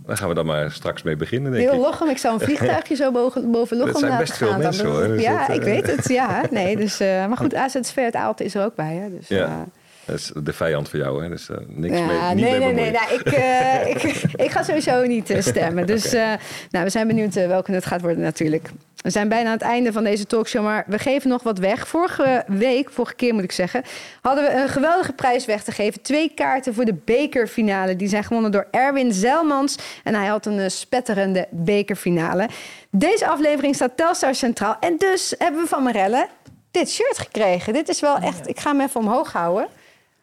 [0.06, 1.86] Daar gaan we dan maar straks mee beginnen, denk Heel ik.
[1.86, 4.18] Lochem, ik zou een vliegtuigje zo boven, boven Lochem laten gaan.
[4.20, 5.16] Dat zijn best veel mensen, hoor.
[5.16, 5.68] Dus ja, dat, ik uh...
[5.68, 6.44] weet het, ja.
[6.52, 9.10] Nee, dus, uh, maar goed, AZSV het Aalte is er ook bij, hè.
[9.10, 9.66] Dus, ja.
[10.06, 11.30] Dat is de vijand voor jou, hè?
[11.30, 12.36] Dus uh, niks ja, mee.
[12.36, 12.92] Niet nee, mee nee, nee.
[12.92, 14.04] Nou, ik, uh, ik,
[14.36, 15.86] ik, ga sowieso niet uh, stemmen.
[15.86, 16.40] Dus okay.
[16.70, 18.70] nou, we zijn benieuwd welke het gaat worden, natuurlijk.
[19.06, 21.88] We zijn bijna aan het einde van deze talkshow, maar we geven nog wat weg.
[21.88, 23.84] Vorige week, vorige keer moet ik zeggen,
[24.22, 26.02] hadden we een geweldige prijs weg te geven.
[26.02, 27.96] Twee kaarten voor de bekerfinale.
[27.96, 29.78] Die zijn gewonnen door Erwin Zelmans.
[30.04, 32.50] En hij had een spetterende bekerfinale.
[32.90, 34.78] Deze aflevering staat Telstar centraal.
[34.80, 36.28] En dus hebben we van Marelle
[36.72, 37.74] dit shirt gekregen.
[37.74, 39.68] Dit is wel echt, ik ga hem even omhoog houden.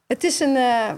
[0.06, 0.90] Het is een uh,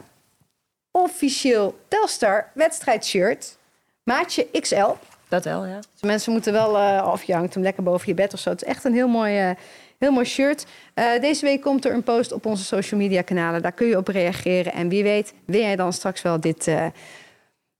[0.90, 3.56] officieel Telstar wedstrijdshirt.
[4.02, 4.90] Maatje XL.
[5.34, 5.78] Dat wel, ja.
[5.92, 8.50] Dus mensen moeten wel, uh, of hangt hem lekker boven je bed of zo.
[8.50, 9.56] Het is echt een heel mooi, uh,
[9.98, 10.66] heel mooi shirt.
[11.20, 13.62] deze week komt er een post op onze social media kanalen.
[13.62, 14.72] Daar kun je op reageren.
[14.72, 16.70] En wie weet, wil jij dan straks wel dit,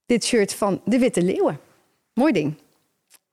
[0.05, 1.59] dit shirt van de Witte Leeuwen.
[2.13, 2.53] Mooi ding.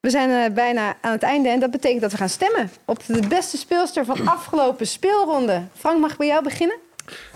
[0.01, 3.27] We zijn bijna aan het einde en dat betekent dat we gaan stemmen op de
[3.29, 5.63] beste speelster van afgelopen speelronde.
[5.75, 6.77] Frank, mag bij jou beginnen?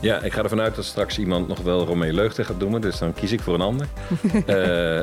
[0.00, 2.80] Ja, ik ga ervan uit dat straks iemand nog wel Romee Leugte gaat doen.
[2.80, 3.86] Dus dan kies ik voor een ander.
[4.46, 4.96] uh,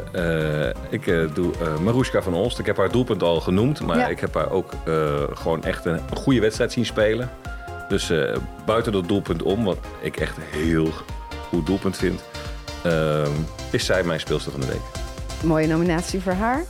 [0.66, 1.52] uh, ik uh, doe
[1.82, 2.60] Marushka van Olst.
[2.60, 3.82] Ik heb haar doelpunt al genoemd.
[3.82, 4.08] Maar ja.
[4.08, 4.72] ik heb haar ook
[5.34, 7.30] gewoon echt een, goede wedstrijd zien spelen.
[7.88, 8.12] Dus
[8.66, 10.90] buiten dat doelpunt om, wat ik echt een heel
[11.50, 12.24] goed doelpunt vind...
[13.72, 14.82] is zij mijn speelster van de week.
[15.44, 16.64] Mooie nominatie voor haar.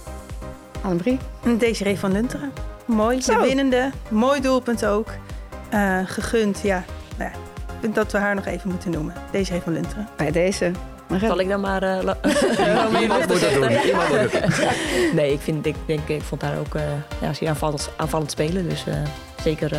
[0.81, 1.17] Annemarie?
[1.57, 2.51] Desiree van Lunteren.
[2.85, 3.41] Mooi, Zo.
[3.41, 3.91] de winnende.
[4.09, 5.07] Mooi doelpunt ook.
[6.05, 6.83] gegund, ja.
[7.17, 7.51] Nou ja
[7.91, 9.13] dat we haar nog even moeten noemen.
[9.31, 10.07] Deze heeft van Lunteren.
[10.17, 10.71] Bij deze.
[11.19, 11.83] Zal ik dan maar...
[11.83, 11.99] Uh,
[13.01, 13.69] Iemand moet dat doen.
[13.89, 16.75] Iemand moet het nee, ik, vind, ik, denk, ik vond haar ook...
[16.75, 16.81] Uh,
[17.21, 18.69] ja, ze aanvallend, aanvallend spelen.
[18.69, 18.93] Dus uh,
[19.43, 19.69] zeker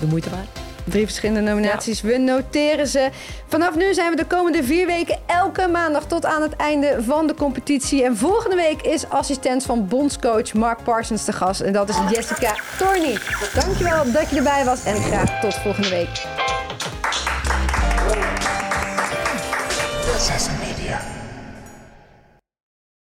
[0.00, 0.48] de moeite waard.
[0.84, 2.00] Drie verschillende nominaties.
[2.00, 2.08] Ja.
[2.08, 3.10] We noteren ze.
[3.46, 7.26] Vanaf nu zijn we de komende vier weken elke maandag tot aan het einde van
[7.26, 8.04] de competitie.
[8.04, 11.60] En volgende week is assistent van bondscoach Mark Parsons te gast.
[11.60, 13.18] En dat is Jessica Torney.
[13.54, 16.26] Dankjewel dat je erbij was en graag tot volgende week.